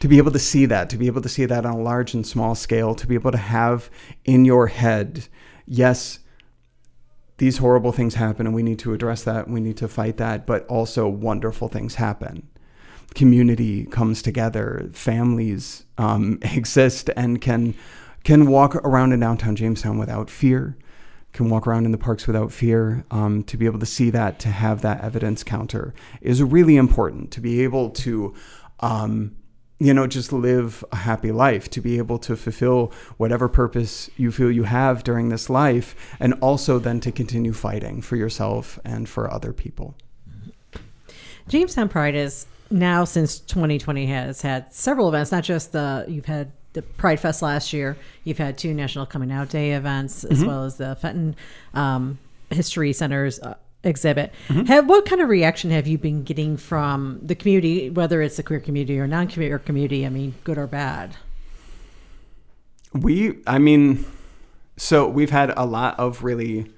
to 0.00 0.08
be 0.08 0.16
able 0.16 0.30
to 0.30 0.38
see 0.38 0.64
that, 0.64 0.88
to 0.88 0.96
be 0.96 1.06
able 1.06 1.20
to 1.20 1.28
see 1.28 1.44
that 1.44 1.66
on 1.66 1.74
a 1.74 1.78
large 1.78 2.14
and 2.14 2.26
small 2.26 2.54
scale, 2.54 2.94
to 2.94 3.06
be 3.06 3.14
able 3.14 3.30
to 3.30 3.38
have 3.38 3.90
in 4.24 4.46
your 4.46 4.66
head, 4.66 5.28
yes, 5.66 6.19
these 7.40 7.56
horrible 7.56 7.90
things 7.90 8.16
happen 8.16 8.46
and 8.46 8.54
we 8.54 8.62
need 8.62 8.78
to 8.78 8.92
address 8.92 9.24
that, 9.24 9.48
we 9.48 9.60
need 9.60 9.78
to 9.78 9.88
fight 9.88 10.18
that, 10.18 10.46
but 10.46 10.66
also 10.66 11.08
wonderful 11.08 11.68
things 11.68 11.94
happen. 11.94 12.46
Community 13.14 13.86
comes 13.86 14.20
together, 14.20 14.90
families 14.92 15.86
um, 15.96 16.38
exist 16.42 17.08
and 17.16 17.40
can 17.40 17.74
can 18.24 18.46
walk 18.46 18.74
around 18.76 19.14
in 19.14 19.20
downtown 19.20 19.56
Jamestown 19.56 19.96
without 19.96 20.28
fear, 20.28 20.76
can 21.32 21.48
walk 21.48 21.66
around 21.66 21.86
in 21.86 21.92
the 21.92 21.98
parks 21.98 22.26
without 22.26 22.52
fear. 22.52 23.06
Um, 23.10 23.42
to 23.44 23.56
be 23.56 23.64
able 23.64 23.78
to 23.78 23.86
see 23.86 24.10
that, 24.10 24.38
to 24.40 24.48
have 24.48 24.82
that 24.82 25.02
evidence 25.02 25.42
counter 25.42 25.94
is 26.20 26.42
really 26.42 26.76
important. 26.76 27.30
To 27.32 27.40
be 27.40 27.62
able 27.62 27.88
to 27.90 28.34
um, 28.80 29.34
you 29.80 29.94
know, 29.94 30.06
just 30.06 30.30
live 30.30 30.84
a 30.92 30.96
happy 30.96 31.32
life, 31.32 31.70
to 31.70 31.80
be 31.80 31.96
able 31.96 32.18
to 32.18 32.36
fulfill 32.36 32.92
whatever 33.16 33.48
purpose 33.48 34.10
you 34.18 34.30
feel 34.30 34.50
you 34.50 34.64
have 34.64 35.02
during 35.02 35.30
this 35.30 35.48
life, 35.48 35.96
and 36.20 36.34
also 36.42 36.78
then 36.78 37.00
to 37.00 37.10
continue 37.10 37.54
fighting 37.54 38.02
for 38.02 38.14
yourself 38.16 38.78
and 38.84 39.08
for 39.08 39.32
other 39.32 39.54
people. 39.54 39.94
Jamestown 41.48 41.88
Pride 41.88 42.14
is 42.14 42.46
now 42.70 43.04
since 43.04 43.38
2020 43.40 44.06
has 44.06 44.42
had 44.42 44.72
several 44.72 45.08
events, 45.08 45.32
not 45.32 45.44
just 45.44 45.72
the 45.72 46.04
you've 46.06 46.26
had 46.26 46.52
the 46.74 46.82
Pride 46.82 47.18
Fest 47.18 47.42
last 47.42 47.72
year, 47.72 47.96
you've 48.22 48.38
had 48.38 48.58
two 48.58 48.74
National 48.74 49.06
Coming 49.06 49.32
Out 49.32 49.48
Day 49.48 49.72
events, 49.72 50.24
as 50.24 50.38
mm-hmm. 50.38 50.46
well 50.46 50.64
as 50.64 50.76
the 50.76 50.94
Fenton 50.96 51.34
um, 51.74 52.18
History 52.50 52.92
Center's 52.92 53.40
uh, 53.40 53.54
exhibit. 53.82 54.32
Mm-hmm. 54.48 54.64
Have 54.64 54.88
what 54.88 55.06
kind 55.06 55.20
of 55.20 55.28
reaction 55.28 55.70
have 55.70 55.86
you 55.86 55.98
been 55.98 56.22
getting 56.22 56.56
from 56.56 57.20
the 57.22 57.34
community, 57.34 57.90
whether 57.90 58.22
it's 58.22 58.36
the 58.36 58.42
queer 58.42 58.60
community 58.60 58.98
or 58.98 59.06
non-queer 59.06 59.58
community? 59.58 60.04
I 60.04 60.08
mean, 60.08 60.34
good 60.44 60.58
or 60.58 60.66
bad? 60.66 61.16
We, 62.92 63.38
I 63.46 63.58
mean, 63.58 64.04
so 64.76 65.08
we've 65.08 65.30
had 65.30 65.52
a 65.56 65.64
lot 65.64 65.98
of 65.98 66.24
really 66.24 66.70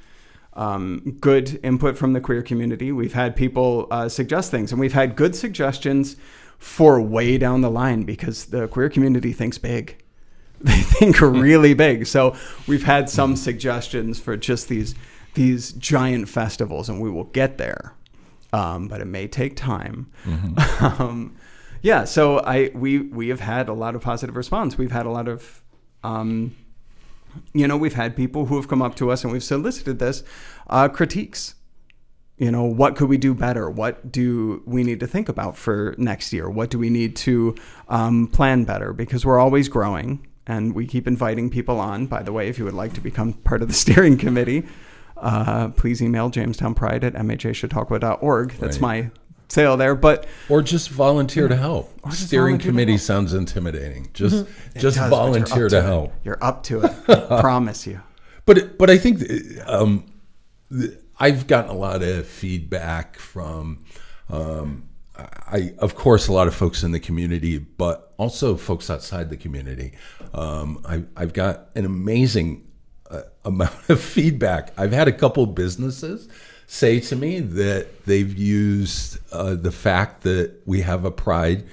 um, 0.55 1.17
good 1.21 1.59
input 1.63 1.97
from 1.97 2.13
the 2.13 2.21
queer 2.21 2.43
community. 2.43 2.93
We've 2.93 3.15
had 3.15 3.35
people 3.35 3.89
uh, 3.91 4.09
suggest 4.09 4.51
things, 4.51 4.73
and 4.73 4.81
we've 4.81 4.93
had 4.93 5.17
good 5.17 5.35
suggestions 5.35 6.17
for 6.59 7.01
way 7.01 7.39
down 7.39 7.61
the 7.61 7.71
line 7.71 8.05
because 8.05 8.47
the 8.47 8.69
queer 8.69 8.89
community 8.89 9.33
thinks 9.33 9.59
big. 9.59 9.97
They 10.65 10.81
think 10.81 11.21
really 11.21 11.75
big. 11.75 12.07
So 12.07 12.37
we've 12.69 12.85
had 12.85 13.11
some 13.11 13.35
suggestions 13.35 14.21
for 14.21 14.37
just 14.37 14.69
these 14.69 14.95
these 15.35 15.73
giant 15.73 16.29
festivals, 16.29 16.89
and 16.89 17.01
we 17.01 17.11
will 17.11 17.25
get 17.25 17.59
there. 17.59 17.95
Um, 18.53 18.89
but 18.89 19.01
it 19.01 19.07
may 19.07 19.29
take 19.29 19.57
time. 19.57 20.11
Mm-hmm. 20.25 21.03
um, 21.03 21.37
yeah, 21.83 22.05
so 22.05 22.39
I 22.41 22.71
we 22.75 22.99
we 22.99 23.29
have 23.29 23.41
had 23.41 23.69
a 23.69 23.73
lot 23.73 23.95
of 23.95 24.03
positive 24.03 24.37
response. 24.37 24.79
We've 24.79 24.93
had 24.93 25.05
a 25.05 25.11
lot 25.11 25.27
of, 25.27 25.63
um, 26.05 26.55
you 27.53 27.67
know, 27.67 27.77
we've 27.77 27.95
had 27.95 28.17
people 28.17 28.47
who 28.47 28.57
have 28.57 28.69
come 28.69 28.81
up 28.81 28.95
to 28.97 29.11
us 29.11 29.25
and 29.25 29.33
we've 29.33 29.43
solicited 29.43 29.99
this 29.99 30.23
uh, 30.69 30.89
critiques. 30.89 31.57
You 32.39 32.51
know, 32.51 32.65
what 32.65 32.97
could 32.97 33.09
we 33.09 33.19
do 33.19 33.35
better? 33.35 33.71
What 33.71 34.11
do 34.11 34.63
we 34.65 34.83
need 34.85 35.01
to 35.01 35.07
think 35.07 35.29
about 35.29 35.57
for 35.57 35.95
next 35.99 36.33
year? 36.33 36.49
What 36.49 36.71
do 36.71 36.79
we 36.79 36.91
need 36.91 37.15
to 37.17 37.55
um, 37.89 38.27
plan 38.27 38.65
better? 38.65 38.93
Because 38.93 39.25
we're 39.25 39.39
always 39.39 39.69
growing, 39.69 40.27
and 40.47 40.75
we 40.75 40.87
keep 40.87 41.07
inviting 41.07 41.51
people 41.51 41.79
on. 41.79 42.07
By 42.07 42.23
the 42.23 42.33
way, 42.33 42.49
if 42.49 42.59
you 42.59 42.65
would 42.65 42.75
like 42.75 42.95
to 42.95 43.01
become 43.01 43.33
part 43.33 43.63
of 43.63 43.69
the 43.69 43.75
steering 43.83 44.19
committee 44.19 44.67
uh, 45.23 45.69
please 45.69 46.03
email 46.03 46.31
jamestownpride 46.31 47.05
at 47.05 47.15
mhaschautauqua.org. 47.15 48.53
That's 48.53 48.77
right. 48.77 48.83
my 48.83 49.11
sale 49.49 49.77
there, 49.77 49.95
but 49.95 50.27
or 50.49 50.63
just 50.63 50.91
volunteer 50.91 51.49
to 51.49 51.57
help. 51.57 51.93
Steering 52.11 52.59
committee 52.59 52.99
sounds 52.99 53.35
intimidating. 53.35 54.09
Just 54.13 54.45
mm-hmm. 54.45 54.79
just 54.79 54.97
does, 54.97 55.11
volunteer 55.11 55.69
to, 55.69 55.77
to 55.77 55.83
help. 55.83 56.13
You're 56.25 56.43
up 56.43 56.65
to 56.65 56.83
it. 56.83 56.93
Promise 57.41 57.87
you. 57.87 58.01
But 58.45 58.79
but 58.79 58.91
I 58.91 58.99
think 58.99 59.23
um, 59.67 60.05
I've 61.19 61.47
gotten 61.47 61.71
a 61.71 61.79
lot 61.79 62.03
of 62.03 62.27
feedback 62.27 63.17
from. 63.17 63.85
Um, 64.29 64.89
I, 65.15 65.75
of 65.79 65.95
course, 65.95 66.27
a 66.29 66.33
lot 66.33 66.49
of 66.49 66.55
folks 66.55 66.83
in 66.83 66.93
the 66.93 66.99
community, 66.99 67.59
but 67.59 68.15
also 68.17 68.57
folks 68.57 68.89
outside 68.89 69.29
the 69.29 69.37
community. 69.37 69.93
Um, 70.33 70.81
I, 70.87 71.05
I've 71.17 71.35
got 71.35 71.69
an 71.77 71.85
amazing 71.85 72.67
amount 73.45 73.89
of 73.89 74.01
feedback. 74.01 74.73
I've 74.77 74.93
had 74.93 75.09
a 75.09 75.13
couple 75.13 75.45
businesses 75.47 76.29
say 76.67 77.01
to 77.01 77.17
me 77.17 77.41
that 77.41 78.05
they've 78.07 78.37
used 78.37 79.19
uh, 79.33 79.55
the 79.55 79.73
fact 79.73 80.23
that 80.23 80.63
we 80.65 80.81
have 80.81 81.05
a 81.05 81.11
Pride 81.11 81.65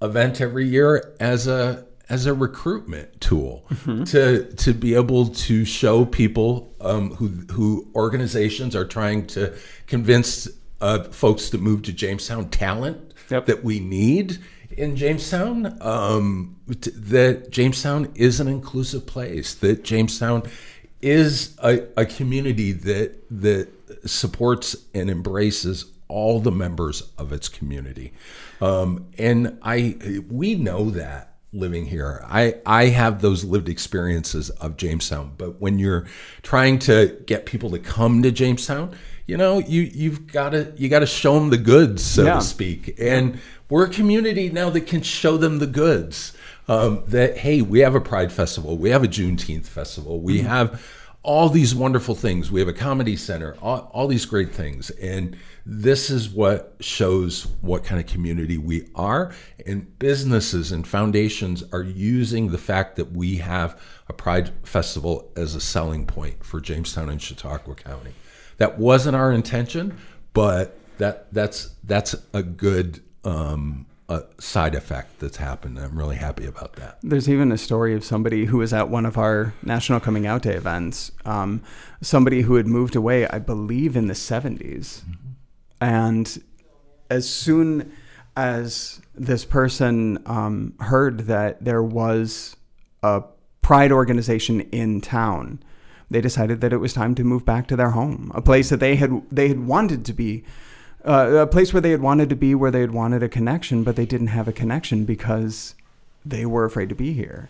event 0.00 0.40
every 0.40 0.66
year 0.66 1.14
as 1.20 1.46
a 1.46 1.86
as 2.08 2.26
a 2.26 2.34
recruitment 2.34 3.20
tool 3.20 3.64
mm-hmm. 3.70 4.04
to 4.04 4.52
to 4.54 4.74
be 4.74 4.94
able 4.94 5.28
to 5.28 5.64
show 5.64 6.04
people 6.04 6.74
um, 6.80 7.14
who 7.14 7.28
who 7.52 7.88
organizations 7.94 8.74
are 8.74 8.84
trying 8.84 9.26
to 9.28 9.54
convince 9.86 10.48
uh, 10.80 11.04
folks 11.04 11.48
to 11.50 11.58
move 11.58 11.82
to 11.82 11.92
Jamestown 11.92 12.50
talent 12.50 13.14
yep. 13.30 13.46
that 13.46 13.62
we 13.62 13.78
need 13.78 14.38
in 14.76 14.96
Jamestown. 14.96 15.78
Um, 15.80 16.56
that 16.66 17.50
Jamestown 17.50 18.10
is 18.14 18.40
an 18.40 18.48
inclusive 18.48 19.06
place. 19.06 19.54
That 19.54 19.84
Jamestown 19.84 20.42
is 21.00 21.56
a, 21.62 21.86
a 21.96 22.06
community 22.06 22.72
that 22.72 23.18
that 23.30 23.68
supports 24.08 24.76
and 24.94 25.10
embraces 25.10 25.86
all 26.08 26.40
the 26.40 26.52
members 26.52 27.10
of 27.18 27.32
its 27.32 27.48
community. 27.48 28.12
Um, 28.60 29.06
and 29.18 29.58
I 29.62 30.22
we 30.28 30.54
know 30.54 30.90
that 30.90 31.32
living 31.52 31.84
here. 31.84 32.24
I, 32.26 32.54
I 32.64 32.86
have 32.86 33.20
those 33.20 33.44
lived 33.44 33.68
experiences 33.68 34.50
of 34.50 34.76
Jamestown, 34.76 35.34
but 35.36 35.60
when 35.60 35.78
you're 35.78 36.06
trying 36.42 36.78
to 36.80 37.20
get 37.26 37.44
people 37.44 37.70
to 37.70 37.78
come 37.78 38.22
to 38.22 38.30
Jamestown, 38.30 38.96
you 39.26 39.36
know, 39.36 39.58
you 39.58 39.82
you've 39.82 40.26
got 40.26 40.50
to 40.50 40.72
you 40.76 40.88
got 40.88 41.00
to 41.00 41.06
show 41.06 41.38
them 41.38 41.50
the 41.50 41.58
goods, 41.58 42.02
so 42.02 42.24
yeah. 42.24 42.34
to 42.34 42.40
speak. 42.40 42.98
And 43.00 43.40
we're 43.68 43.86
a 43.86 43.90
community 43.90 44.50
now 44.50 44.70
that 44.70 44.82
can 44.82 45.02
show 45.02 45.36
them 45.36 45.58
the 45.58 45.66
goods 45.66 46.36
um, 46.68 47.02
that 47.08 47.38
hey, 47.38 47.62
we 47.62 47.80
have 47.80 47.94
a 47.94 48.00
Pride 48.00 48.32
Festival, 48.32 48.76
we 48.76 48.90
have 48.90 49.04
a 49.04 49.08
Juneteenth 49.08 49.66
festival, 49.66 50.20
we 50.20 50.38
mm-hmm. 50.38 50.48
have 50.48 50.82
all 51.24 51.48
these 51.48 51.74
wonderful 51.74 52.14
things. 52.14 52.50
We 52.50 52.58
have 52.60 52.68
a 52.68 52.72
comedy 52.72 53.16
center, 53.16 53.56
all, 53.62 53.90
all, 53.92 54.08
these 54.08 54.26
great 54.26 54.52
things, 54.52 54.90
and 54.90 55.36
this 55.64 56.10
is 56.10 56.28
what 56.28 56.74
shows 56.80 57.46
what 57.60 57.84
kind 57.84 58.00
of 58.00 58.06
community 58.06 58.58
we 58.58 58.88
are. 58.96 59.32
And 59.64 59.96
businesses 60.00 60.72
and 60.72 60.86
foundations 60.86 61.62
are 61.72 61.82
using 61.82 62.50
the 62.50 62.58
fact 62.58 62.96
that 62.96 63.12
we 63.12 63.36
have 63.36 63.80
a 64.08 64.12
Pride 64.12 64.50
Festival 64.64 65.30
as 65.36 65.54
a 65.54 65.60
selling 65.60 66.06
point 66.06 66.44
for 66.44 66.60
Jamestown 66.60 67.08
and 67.08 67.22
Chautauqua 67.22 67.76
County. 67.76 68.14
That 68.58 68.78
wasn't 68.78 69.16
our 69.16 69.32
intention, 69.32 69.96
but 70.32 70.78
that 70.98 71.32
that's 71.32 71.74
that's 71.84 72.14
a 72.32 72.42
good 72.42 73.00
um, 73.24 73.86
a 74.08 74.24
side 74.38 74.74
effect 74.74 75.20
that's 75.20 75.36
happened. 75.36 75.78
I'm 75.78 75.98
really 75.98 76.16
happy 76.16 76.46
about 76.46 76.74
that. 76.74 76.98
There's 77.02 77.28
even 77.28 77.50
a 77.52 77.58
story 77.58 77.94
of 77.94 78.04
somebody 78.04 78.44
who 78.46 78.58
was 78.58 78.72
at 78.72 78.88
one 78.88 79.06
of 79.06 79.16
our 79.16 79.54
National 79.62 80.00
Coming 80.00 80.26
Out 80.26 80.42
Day 80.42 80.54
events. 80.54 81.12
Um, 81.24 81.62
somebody 82.00 82.42
who 82.42 82.56
had 82.56 82.66
moved 82.66 82.94
away, 82.94 83.26
I 83.28 83.38
believe, 83.38 83.96
in 83.96 84.06
the 84.06 84.14
70s. 84.14 84.58
Mm-hmm. 84.58 85.12
And 85.80 86.42
as 87.10 87.28
soon 87.28 87.92
as 88.36 89.00
this 89.14 89.44
person 89.44 90.22
um, 90.26 90.74
heard 90.80 91.20
that 91.20 91.64
there 91.64 91.82
was 91.82 92.56
a 93.02 93.22
pride 93.60 93.92
organization 93.92 94.60
in 94.72 95.00
town, 95.00 95.62
they 96.12 96.20
decided 96.20 96.60
that 96.60 96.72
it 96.72 96.78
was 96.78 96.92
time 96.92 97.14
to 97.16 97.24
move 97.24 97.44
back 97.44 97.66
to 97.68 97.76
their 97.76 97.90
home, 97.90 98.30
a 98.34 98.42
place 98.42 98.68
that 98.70 98.80
they 98.80 98.96
had 98.96 99.22
they 99.30 99.48
had 99.48 99.66
wanted 99.66 100.04
to 100.04 100.12
be 100.12 100.44
uh, 101.04 101.34
a 101.40 101.46
place 101.46 101.72
where 101.72 101.80
they 101.80 101.90
had 101.90 102.00
wanted 102.00 102.28
to 102.28 102.36
be, 102.36 102.54
where 102.54 102.70
they 102.70 102.80
had 102.80 102.92
wanted 102.92 103.22
a 103.22 103.28
connection, 103.28 103.82
but 103.82 103.96
they 103.96 104.06
didn't 104.06 104.28
have 104.28 104.46
a 104.46 104.52
connection 104.52 105.04
because 105.04 105.74
they 106.24 106.46
were 106.46 106.64
afraid 106.64 106.88
to 106.88 106.94
be 106.94 107.12
here. 107.12 107.48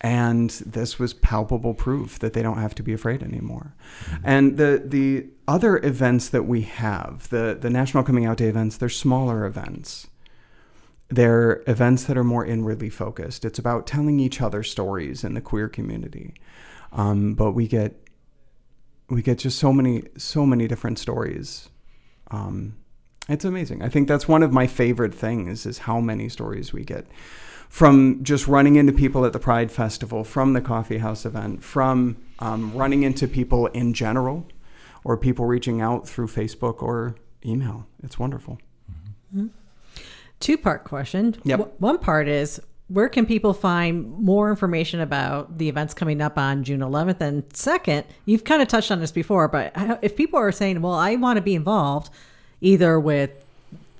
And 0.00 0.50
this 0.50 0.98
was 0.98 1.14
palpable 1.14 1.74
proof 1.74 2.18
that 2.18 2.34
they 2.34 2.42
don't 2.42 2.58
have 2.58 2.74
to 2.76 2.82
be 2.82 2.92
afraid 2.92 3.22
anymore. 3.22 3.74
Mm-hmm. 4.04 4.22
And 4.24 4.56
the 4.58 4.82
the 4.84 5.26
other 5.48 5.78
events 5.78 6.28
that 6.28 6.44
we 6.44 6.62
have, 6.62 7.28
the 7.30 7.56
the 7.58 7.70
National 7.70 8.04
Coming 8.04 8.26
Out 8.26 8.36
Day 8.36 8.48
events, 8.48 8.76
they're 8.76 8.88
smaller 8.88 9.44
events. 9.46 10.08
They're 11.08 11.62
events 11.66 12.04
that 12.04 12.18
are 12.18 12.24
more 12.24 12.44
inwardly 12.44 12.90
focused. 12.90 13.44
It's 13.44 13.58
about 13.58 13.86
telling 13.86 14.20
each 14.20 14.40
other 14.40 14.62
stories 14.62 15.24
in 15.24 15.34
the 15.34 15.40
queer 15.40 15.68
community. 15.68 16.34
Um, 16.94 17.34
but 17.34 17.52
we 17.52 17.68
get 17.68 17.94
we 19.10 19.20
get 19.20 19.38
just 19.38 19.58
so 19.58 19.72
many 19.72 20.04
so 20.16 20.46
many 20.46 20.66
different 20.66 20.98
stories 20.98 21.68
um, 22.30 22.76
It's 23.28 23.44
amazing. 23.44 23.82
I 23.82 23.88
think 23.88 24.08
that's 24.08 24.28
one 24.28 24.42
of 24.42 24.52
my 24.52 24.66
favorite 24.66 25.14
things 25.14 25.66
is 25.66 25.78
how 25.78 26.00
many 26.00 26.28
stories 26.28 26.72
we 26.72 26.84
get 26.84 27.06
from 27.68 28.22
just 28.22 28.46
running 28.46 28.76
into 28.76 28.92
people 28.92 29.24
at 29.24 29.32
the 29.32 29.38
Pride 29.38 29.72
Festival, 29.72 30.22
from 30.22 30.52
the 30.52 30.60
coffee 30.60 30.98
house 30.98 31.24
event, 31.24 31.62
from 31.62 32.16
um, 32.38 32.72
running 32.74 33.02
into 33.02 33.26
people 33.26 33.66
in 33.68 33.94
general, 33.94 34.46
or 35.02 35.16
people 35.16 35.46
reaching 35.46 35.80
out 35.80 36.08
through 36.08 36.28
Facebook 36.28 36.82
or 36.82 37.16
email. 37.44 37.86
It's 38.02 38.18
wonderful. 38.18 38.58
Mm-hmm. 39.34 39.46
Two 40.40 40.58
part 40.58 40.84
question. 40.84 41.36
Yep. 41.44 41.74
one 41.78 41.98
part 41.98 42.28
is 42.28 42.60
where 42.88 43.08
can 43.08 43.24
people 43.24 43.54
find 43.54 44.10
more 44.18 44.50
information 44.50 45.00
about 45.00 45.58
the 45.58 45.68
events 45.68 45.94
coming 45.94 46.20
up 46.20 46.36
on 46.36 46.64
June 46.64 46.80
11th? 46.80 47.20
And 47.20 47.44
second, 47.54 48.04
you've 48.26 48.44
kind 48.44 48.60
of 48.60 48.68
touched 48.68 48.90
on 48.90 49.00
this 49.00 49.12
before, 49.12 49.48
but 49.48 49.72
if 50.02 50.16
people 50.16 50.38
are 50.38 50.52
saying, 50.52 50.82
well, 50.82 50.94
I 50.94 51.16
want 51.16 51.38
to 51.38 51.42
be 51.42 51.54
involved 51.54 52.10
either 52.60 53.00
with 53.00 53.30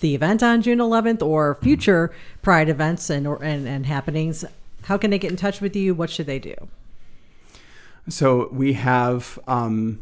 the 0.01 0.15
event 0.15 0.43
on 0.43 0.61
June 0.61 0.79
11th 0.79 1.23
or 1.23 1.55
future 1.57 2.13
Pride 2.43 2.69
events 2.69 3.09
and, 3.09 3.27
or, 3.27 3.43
and, 3.43 3.67
and 3.67 3.87
happenings, 3.87 4.45
how 4.83 4.99
can 4.99 5.11
they 5.11 5.19
get 5.19 5.31
in 5.31 5.37
touch 5.37 5.63
with 5.63 5.75
you? 5.75 5.95
What 5.95 6.11
should 6.11 6.27
they 6.27 6.39
do? 6.39 6.55
So 8.09 8.51
we 8.53 8.75
have 8.75 9.39
um, 9.47 10.01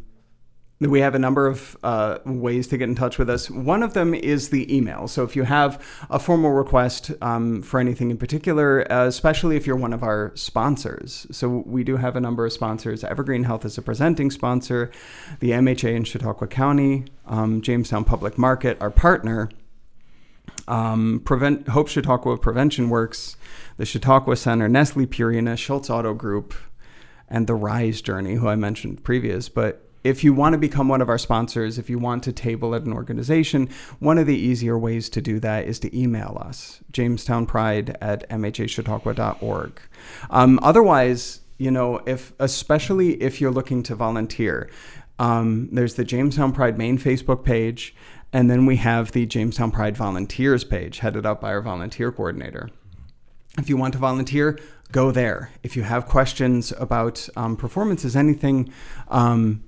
we 0.91 1.01
have 1.01 1.15
a 1.15 1.19
number 1.19 1.47
of 1.47 1.77
uh, 1.83 2.19
ways 2.25 2.67
to 2.69 2.79
get 2.79 2.89
in 2.89 2.95
touch 2.95 3.19
with 3.19 3.29
us. 3.29 3.51
One 3.51 3.83
of 3.83 3.95
them 3.95 4.15
is 4.15 4.51
the 4.51 4.75
email. 4.75 5.07
So 5.07 5.23
if 5.23 5.37
you 5.37 5.45
have 5.45 5.85
a 6.11 6.19
formal 6.19 6.53
request 6.53 7.11
um, 7.21 7.63
for 7.63 7.79
anything 7.79 8.11
in 8.11 8.17
particular, 8.17 8.91
uh, 8.91 9.07
especially 9.07 9.57
if 9.57 9.67
you're 9.67 9.77
one 9.77 9.93
of 9.93 10.03
our 10.03 10.33
sponsors. 10.35 11.27
So 11.31 11.63
we 11.67 11.85
do 11.85 11.97
have 11.97 12.17
a 12.17 12.21
number 12.21 12.47
of 12.47 12.53
sponsors. 12.53 13.05
Evergreen 13.05 13.45
Health 13.45 13.65
is 13.65 13.77
a 13.79 13.83
presenting 13.83 14.31
sponsor, 14.31 14.91
the 15.41 15.51
MHA 15.51 15.95
in 15.95 16.05
Chautauqua 16.05 16.47
County, 16.47 17.05
um, 17.27 17.61
Jamestown 17.61 18.05
Public 18.05 18.39
Market, 18.39 18.77
our 18.81 18.91
partner. 18.91 19.51
Um, 20.69 21.21
Prevent 21.25 21.69
Hope 21.69 21.89
Chautauqua 21.89 22.37
Prevention 22.39 22.89
Works, 22.89 23.37
the 23.77 23.85
Chautauqua 23.85 24.37
Center, 24.37 24.69
Nestle 24.69 25.07
Purina, 25.07 25.57
Shults 25.57 25.91
Auto 25.91 26.15
Group, 26.15 26.55
and 27.29 27.47
the 27.47 27.55
Rise 27.55 28.01
Journey, 28.01 28.35
who 28.35 28.49
I 28.49 28.55
mentioned 28.55 29.03
previous. 29.03 29.49
But 29.49 29.89
if 30.05 30.25
you 30.25 30.33
want 30.33 30.55
to 30.55 30.59
become 30.59 30.89
one 30.89 31.01
of 31.01 31.09
our 31.09 31.19
sponsors, 31.19 31.79
if 31.79 31.89
you 31.89 31.99
want 31.99 32.25
to 32.25 32.33
table 32.33 32.75
at 32.75 32.83
an 32.83 32.93
organization, 32.93 33.69
one 34.01 34.19
of 34.19 34.27
the 34.27 34.37
easier 34.37 34.79
ways 34.79 35.09
to 35.11 35.21
do 35.21 35.39
that 35.41 35.67
is 35.67 35.79
to 35.81 35.99
email 35.99 36.39
us, 36.45 36.81
jamestownpride 36.93 37.97
at 38.01 38.29
mhachautauqua.org. 38.29 39.81
Um, 40.31 40.59
otherwise, 40.63 41.41
you 41.59 41.71
know, 41.71 42.01
if 42.07 42.33
especially 42.39 43.23
if 43.23 43.41
you're 43.41 43.53
looking 43.53 43.83
to 43.85 43.95
volunteer, 43.95 44.69
um, 45.19 45.69
there's 45.71 45.95
the 45.95 46.05
Jamestown 46.05 46.53
Pride 46.53 46.77
main 46.77 46.99
Facebook 46.99 47.45
page, 47.45 47.95
and 48.33 48.51
then 48.51 48.67
we 48.67 48.77
have 48.77 49.13
the 49.13 49.27
Jamestown 49.27 49.71
Pride 49.71 49.97
volunteers 49.97 50.65
page 50.65 50.99
headed 50.99 51.25
up 51.25 51.41
by 51.41 51.51
our 51.51 51.63
volunteer 51.63 52.11
coordinator. 52.11 52.71
If 53.59 53.69
you 53.69 53.77
want 53.77 53.93
to 53.93 53.99
volunteer, 53.99 54.59
go 54.91 55.13
there. 55.13 55.51
If 55.63 55.77
you 55.77 55.83
have 55.83 56.07
questions 56.07 56.73
about 56.79 57.29
um, 57.37 57.57
performances, 57.57 58.17
anything, 58.17 58.73
um, 59.09 59.63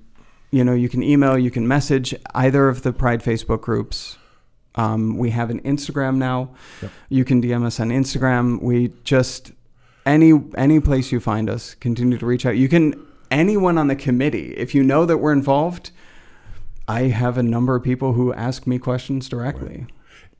you 0.55 0.63
know, 0.63 0.73
you 0.73 0.87
can 0.87 1.03
email, 1.03 1.37
you 1.37 1.51
can 1.51 1.67
message 1.67 2.15
either 2.33 2.69
of 2.69 2.83
the 2.83 2.93
Pride 2.93 3.21
Facebook 3.21 3.59
groups. 3.59 4.17
Um, 4.75 5.17
we 5.17 5.31
have 5.31 5.49
an 5.49 5.59
Instagram 5.63 6.15
now. 6.15 6.51
Yep. 6.81 6.91
You 7.09 7.25
can 7.25 7.41
DM 7.41 7.65
us 7.65 7.77
on 7.81 7.89
Instagram. 7.89 8.61
We 8.61 8.93
just 9.03 9.51
any 10.05 10.31
any 10.55 10.79
place 10.79 11.11
you 11.11 11.19
find 11.19 11.49
us, 11.49 11.75
continue 11.75 12.17
to 12.17 12.25
reach 12.25 12.45
out. 12.45 12.55
You 12.55 12.69
can 12.69 13.05
anyone 13.29 13.77
on 13.77 13.89
the 13.89 13.97
committee. 13.97 14.53
If 14.55 14.73
you 14.73 14.81
know 14.81 15.05
that 15.05 15.17
we're 15.17 15.33
involved, 15.33 15.91
I 16.87 17.03
have 17.03 17.37
a 17.37 17.43
number 17.43 17.75
of 17.75 17.83
people 17.83 18.13
who 18.13 18.33
ask 18.33 18.65
me 18.65 18.79
questions 18.79 19.27
directly. 19.27 19.79
Right. 19.79 19.94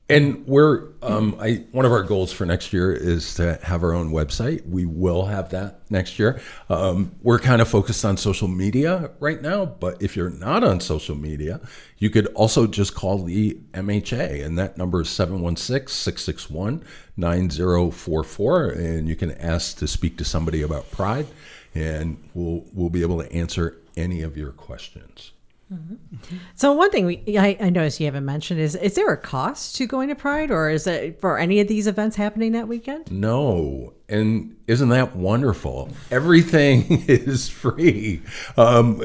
And 0.08 0.46
we're 0.46 0.90
um, 1.02 1.36
I 1.40 1.64
one 1.72 1.84
of 1.84 1.90
our 1.90 2.04
goals 2.04 2.32
for 2.32 2.46
next 2.46 2.72
year 2.72 2.92
is 2.92 3.34
to 3.34 3.58
have 3.64 3.82
our 3.82 3.92
own 3.92 4.12
website. 4.12 4.64
We 4.64 4.86
will 4.86 5.24
have 5.24 5.50
that 5.50 5.80
next 5.90 6.20
year. 6.20 6.40
Um, 6.68 7.16
we're 7.22 7.40
kind 7.40 7.60
of 7.60 7.66
focused 7.66 8.04
on 8.04 8.16
social 8.16 8.46
media 8.46 9.10
right 9.18 9.42
now, 9.42 9.64
but 9.66 10.00
if 10.00 10.14
you're 10.14 10.30
not 10.30 10.62
on 10.62 10.78
social 10.78 11.16
media, 11.16 11.60
you 11.98 12.10
could 12.10 12.26
also 12.34 12.68
just 12.68 12.94
call 12.94 13.24
the 13.24 13.54
MHA, 13.72 14.44
and 14.44 14.56
that 14.58 14.78
number 14.78 15.00
is 15.00 15.08
716 15.08 15.88
661 15.88 16.84
9044. 17.16 18.68
And 18.68 19.08
you 19.08 19.16
can 19.16 19.32
ask 19.32 19.76
to 19.78 19.88
speak 19.88 20.18
to 20.18 20.24
somebody 20.24 20.62
about 20.62 20.88
Pride, 20.92 21.26
and 21.74 22.22
we'll, 22.32 22.64
we'll 22.72 22.90
be 22.90 23.02
able 23.02 23.20
to 23.20 23.32
answer 23.32 23.78
any 23.96 24.22
of 24.22 24.36
your 24.36 24.52
questions. 24.52 25.32
Mm-hmm. 25.72 26.36
So 26.54 26.72
one 26.72 26.92
thing 26.92 27.06
we 27.06 27.36
I, 27.36 27.56
I 27.60 27.70
noticed 27.70 27.98
you 27.98 28.06
haven't 28.06 28.24
mentioned 28.24 28.60
is 28.60 28.76
is 28.76 28.94
there 28.94 29.12
a 29.12 29.16
cost 29.16 29.74
to 29.76 29.86
going 29.86 30.08
to 30.10 30.14
Pride 30.14 30.52
or 30.52 30.70
is 30.70 30.86
it 30.86 31.20
for 31.20 31.38
any 31.38 31.58
of 31.58 31.66
these 31.66 31.88
events 31.88 32.14
happening 32.14 32.52
that 32.52 32.68
weekend? 32.68 33.10
No, 33.10 33.94
and 34.08 34.56
isn't 34.68 34.90
that 34.90 35.16
wonderful? 35.16 35.88
Everything 36.12 37.04
is 37.08 37.48
free. 37.48 38.22
Um, 38.56 39.00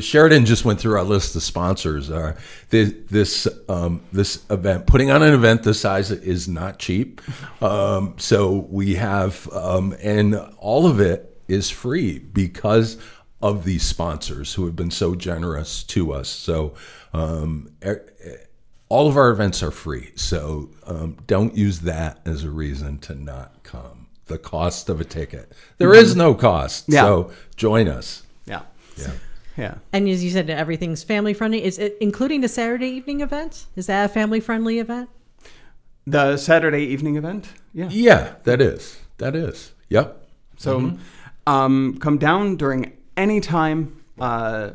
Sheridan 0.00 0.46
just 0.46 0.64
went 0.64 0.80
through 0.80 0.96
our 0.96 1.04
list 1.04 1.36
of 1.36 1.42
sponsors. 1.42 2.10
Uh, 2.10 2.34
this 2.70 2.94
this, 3.10 3.48
um, 3.68 4.00
this 4.12 4.44
event, 4.48 4.86
putting 4.86 5.10
on 5.10 5.22
an 5.22 5.34
event 5.34 5.64
this 5.64 5.80
size 5.80 6.10
is 6.10 6.48
not 6.48 6.78
cheap. 6.78 7.20
Um, 7.62 8.14
so 8.16 8.66
we 8.70 8.94
have, 8.94 9.52
um, 9.52 9.94
and 10.00 10.34
all 10.56 10.86
of 10.86 11.00
it 11.00 11.38
is 11.46 11.68
free 11.68 12.18
because 12.18 12.96
of 13.42 13.64
these 13.64 13.82
sponsors 13.82 14.54
who 14.54 14.66
have 14.66 14.76
been 14.76 14.90
so 14.90 15.14
generous 15.14 15.82
to 15.84 16.12
us. 16.12 16.28
So, 16.28 16.74
um, 17.12 17.72
all 18.88 19.08
of 19.08 19.16
our 19.16 19.30
events 19.30 19.62
are 19.62 19.70
free. 19.70 20.10
So, 20.16 20.70
um, 20.86 21.16
don't 21.26 21.56
use 21.56 21.80
that 21.80 22.20
as 22.24 22.44
a 22.44 22.50
reason 22.50 22.98
to 22.98 23.14
not 23.14 23.62
come. 23.62 24.08
The 24.26 24.38
cost 24.38 24.88
of 24.88 25.00
a 25.00 25.04
ticket. 25.04 25.52
There 25.78 25.94
is 25.94 26.14
no 26.14 26.34
cost. 26.34 26.84
Yeah. 26.88 27.02
So, 27.02 27.32
join 27.56 27.88
us. 27.88 28.22
Yeah. 28.46 28.62
Yeah. 28.96 29.12
Yeah. 29.56 29.74
And 29.92 30.08
as 30.08 30.22
you 30.22 30.30
said, 30.30 30.48
everything's 30.48 31.02
family 31.02 31.34
friendly. 31.34 31.64
Is 31.64 31.78
it 31.78 31.96
including 32.00 32.40
the 32.40 32.48
Saturday 32.48 32.88
evening 32.88 33.20
event? 33.20 33.66
Is 33.76 33.86
that 33.86 34.04
a 34.04 34.08
family 34.08 34.40
friendly 34.40 34.78
event? 34.78 35.10
The 36.06 36.36
Saturday 36.36 36.84
evening 36.84 37.16
event? 37.16 37.48
Yeah. 37.74 37.88
Yeah, 37.90 38.34
that 38.44 38.60
is. 38.60 38.98
That 39.18 39.36
is. 39.36 39.72
Yep. 39.88 40.26
So 40.56 40.80
mm-hmm. 40.80 41.52
um, 41.52 41.98
come 42.00 42.18
down 42.18 42.56
during 42.56 42.92
anytime. 43.16 44.02
Uh, 44.18 44.70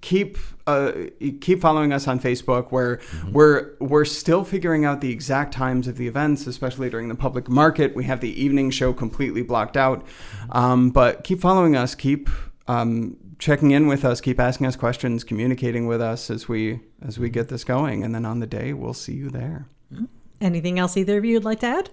keep 0.00 0.38
uh, 0.66 0.92
keep 1.40 1.60
following 1.60 1.92
us 1.92 2.06
on 2.06 2.20
Facebook. 2.20 2.70
Where 2.70 2.98
mm-hmm. 2.98 3.32
we're 3.32 3.74
we're 3.80 4.04
still 4.04 4.44
figuring 4.44 4.84
out 4.84 5.00
the 5.00 5.10
exact 5.10 5.52
times 5.52 5.88
of 5.88 5.96
the 5.96 6.06
events, 6.06 6.46
especially 6.46 6.90
during 6.90 7.08
the 7.08 7.14
public 7.14 7.48
market. 7.48 7.94
We 7.94 8.04
have 8.04 8.20
the 8.20 8.40
evening 8.40 8.70
show 8.70 8.92
completely 8.92 9.42
blocked 9.42 9.76
out, 9.76 10.04
mm-hmm. 10.06 10.52
um, 10.52 10.90
but 10.90 11.24
keep 11.24 11.40
following 11.40 11.76
us. 11.76 11.94
Keep 11.94 12.28
um, 12.66 13.16
checking 13.38 13.70
in 13.70 13.86
with 13.86 14.04
us. 14.04 14.20
Keep 14.20 14.40
asking 14.40 14.66
us 14.66 14.76
questions, 14.76 15.24
communicating 15.24 15.86
with 15.86 16.00
us 16.00 16.30
as 16.30 16.48
we 16.48 16.80
as 17.02 17.18
we 17.18 17.28
get 17.28 17.48
this 17.48 17.64
going. 17.64 18.04
And 18.04 18.14
then 18.14 18.24
on 18.24 18.40
the 18.40 18.46
day, 18.46 18.72
we'll 18.72 18.94
see 18.94 19.14
you 19.14 19.30
there. 19.30 19.66
Mm-hmm. 19.92 20.04
Anything 20.40 20.78
else 20.78 20.96
either 20.96 21.18
of 21.18 21.24
you 21.24 21.34
would 21.34 21.44
like 21.44 21.60
to 21.60 21.66
add? 21.66 21.90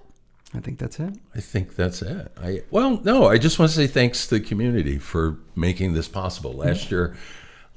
I 0.55 0.59
think 0.61 0.79
that's 0.79 0.99
it. 0.99 1.13
I 1.35 1.41
think 1.41 1.75
that's 1.75 2.01
it. 2.01 2.31
I 2.41 2.63
well, 2.71 3.01
no, 3.03 3.27
I 3.27 3.37
just 3.37 3.59
want 3.59 3.71
to 3.71 3.75
say 3.75 3.87
thanks 3.87 4.27
to 4.27 4.35
the 4.35 4.41
community 4.41 4.97
for 4.97 5.37
making 5.55 5.93
this 5.93 6.07
possible. 6.07 6.53
Last 6.53 6.91
year, 6.91 7.15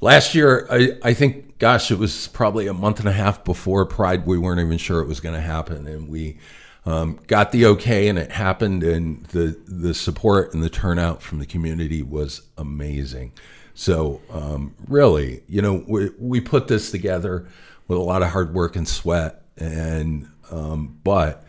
last 0.00 0.34
year, 0.34 0.66
I, 0.70 0.92
I 1.02 1.14
think, 1.14 1.58
gosh, 1.58 1.90
it 1.90 1.98
was 1.98 2.28
probably 2.28 2.68
a 2.68 2.74
month 2.74 3.00
and 3.00 3.08
a 3.08 3.12
half 3.12 3.44
before 3.44 3.84
Pride. 3.84 4.26
We 4.26 4.38
weren't 4.38 4.60
even 4.60 4.78
sure 4.78 5.00
it 5.00 5.08
was 5.08 5.18
going 5.20 5.34
to 5.34 5.40
happen, 5.40 5.86
and 5.86 6.08
we 6.08 6.38
um, 6.86 7.18
got 7.26 7.50
the 7.50 7.66
okay, 7.66 8.08
and 8.08 8.18
it 8.18 8.30
happened. 8.30 8.84
And 8.84 9.24
the 9.26 9.58
the 9.66 9.92
support 9.92 10.54
and 10.54 10.62
the 10.62 10.70
turnout 10.70 11.20
from 11.20 11.40
the 11.40 11.46
community 11.46 12.02
was 12.02 12.42
amazing. 12.56 13.32
So 13.74 14.20
um, 14.30 14.74
really, 14.86 15.42
you 15.48 15.62
know, 15.62 15.84
we 15.88 16.10
we 16.18 16.40
put 16.40 16.68
this 16.68 16.92
together 16.92 17.48
with 17.88 17.98
a 17.98 18.02
lot 18.02 18.22
of 18.22 18.28
hard 18.30 18.54
work 18.54 18.76
and 18.76 18.86
sweat, 18.86 19.42
and 19.56 20.30
um, 20.52 20.98
but 21.02 21.44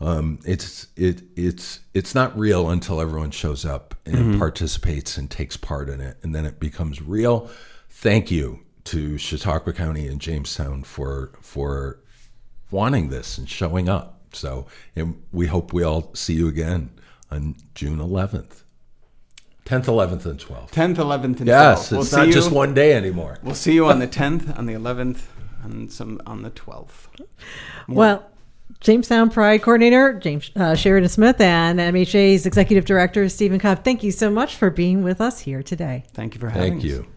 um, 0.00 0.38
it's 0.46 0.88
it 0.96 1.22
it's 1.36 1.80
it's 1.92 2.14
not 2.14 2.38
real 2.38 2.70
until 2.70 3.00
everyone 3.00 3.30
shows 3.30 3.64
up 3.64 3.94
and 4.06 4.16
mm-hmm. 4.16 4.38
participates 4.38 5.18
and 5.18 5.30
takes 5.30 5.56
part 5.56 5.88
in 5.90 6.00
it, 6.00 6.16
and 6.22 6.34
then 6.34 6.46
it 6.46 6.58
becomes 6.58 7.02
real. 7.02 7.50
Thank 7.90 8.30
you 8.30 8.60
to 8.84 9.18
Chautauqua 9.18 9.74
County 9.74 10.06
and 10.06 10.20
Jamestown 10.20 10.84
for 10.84 11.32
for 11.40 12.00
wanting 12.70 13.10
this 13.10 13.36
and 13.36 13.48
showing 13.48 13.88
up. 13.88 14.20
So, 14.32 14.66
and 14.96 15.22
we 15.32 15.46
hope 15.46 15.72
we 15.72 15.82
all 15.82 16.14
see 16.14 16.34
you 16.34 16.48
again 16.48 16.90
on 17.30 17.56
June 17.74 17.98
11th. 17.98 18.62
10th, 19.66 19.84
11th, 19.84 20.26
and 20.26 20.38
12th. 20.38 20.70
10th, 20.70 20.96
11th, 20.96 21.24
and 21.24 21.36
12th. 21.36 21.46
Yes, 21.46 21.92
it's 21.92 22.12
we'll 22.12 22.24
not 22.24 22.32
just 22.32 22.50
one 22.50 22.74
day 22.74 22.92
anymore. 22.94 23.38
We'll 23.42 23.54
see 23.54 23.72
you 23.72 23.86
on 23.86 23.98
the 23.98 24.08
10th, 24.08 24.58
on 24.58 24.66
the 24.66 24.72
11th, 24.72 25.22
and 25.62 25.92
some 25.92 26.20
on 26.26 26.42
the 26.42 26.50
12th. 26.50 27.08
More. 27.86 27.96
Well, 27.96 28.30
Jamestown 28.80 29.30
Pride 29.30 29.62
Coordinator 29.62 30.14
James 30.14 30.50
uh, 30.56 30.74
Sheridan 30.74 31.08
Smith 31.08 31.40
and 31.40 31.78
MHA's 31.78 32.46
Executive 32.46 32.84
Director 32.84 33.28
Steven 33.28 33.58
Cobb. 33.58 33.84
Thank 33.84 34.02
you 34.02 34.10
so 34.12 34.30
much 34.30 34.54
for 34.54 34.70
being 34.70 35.02
with 35.02 35.20
us 35.20 35.40
here 35.40 35.62
today. 35.62 36.04
Thank 36.12 36.34
you 36.34 36.40
for 36.40 36.48
having 36.48 36.80
Thank 36.80 36.84
us. 36.84 36.90
Thank 36.90 37.04
you. 37.06 37.12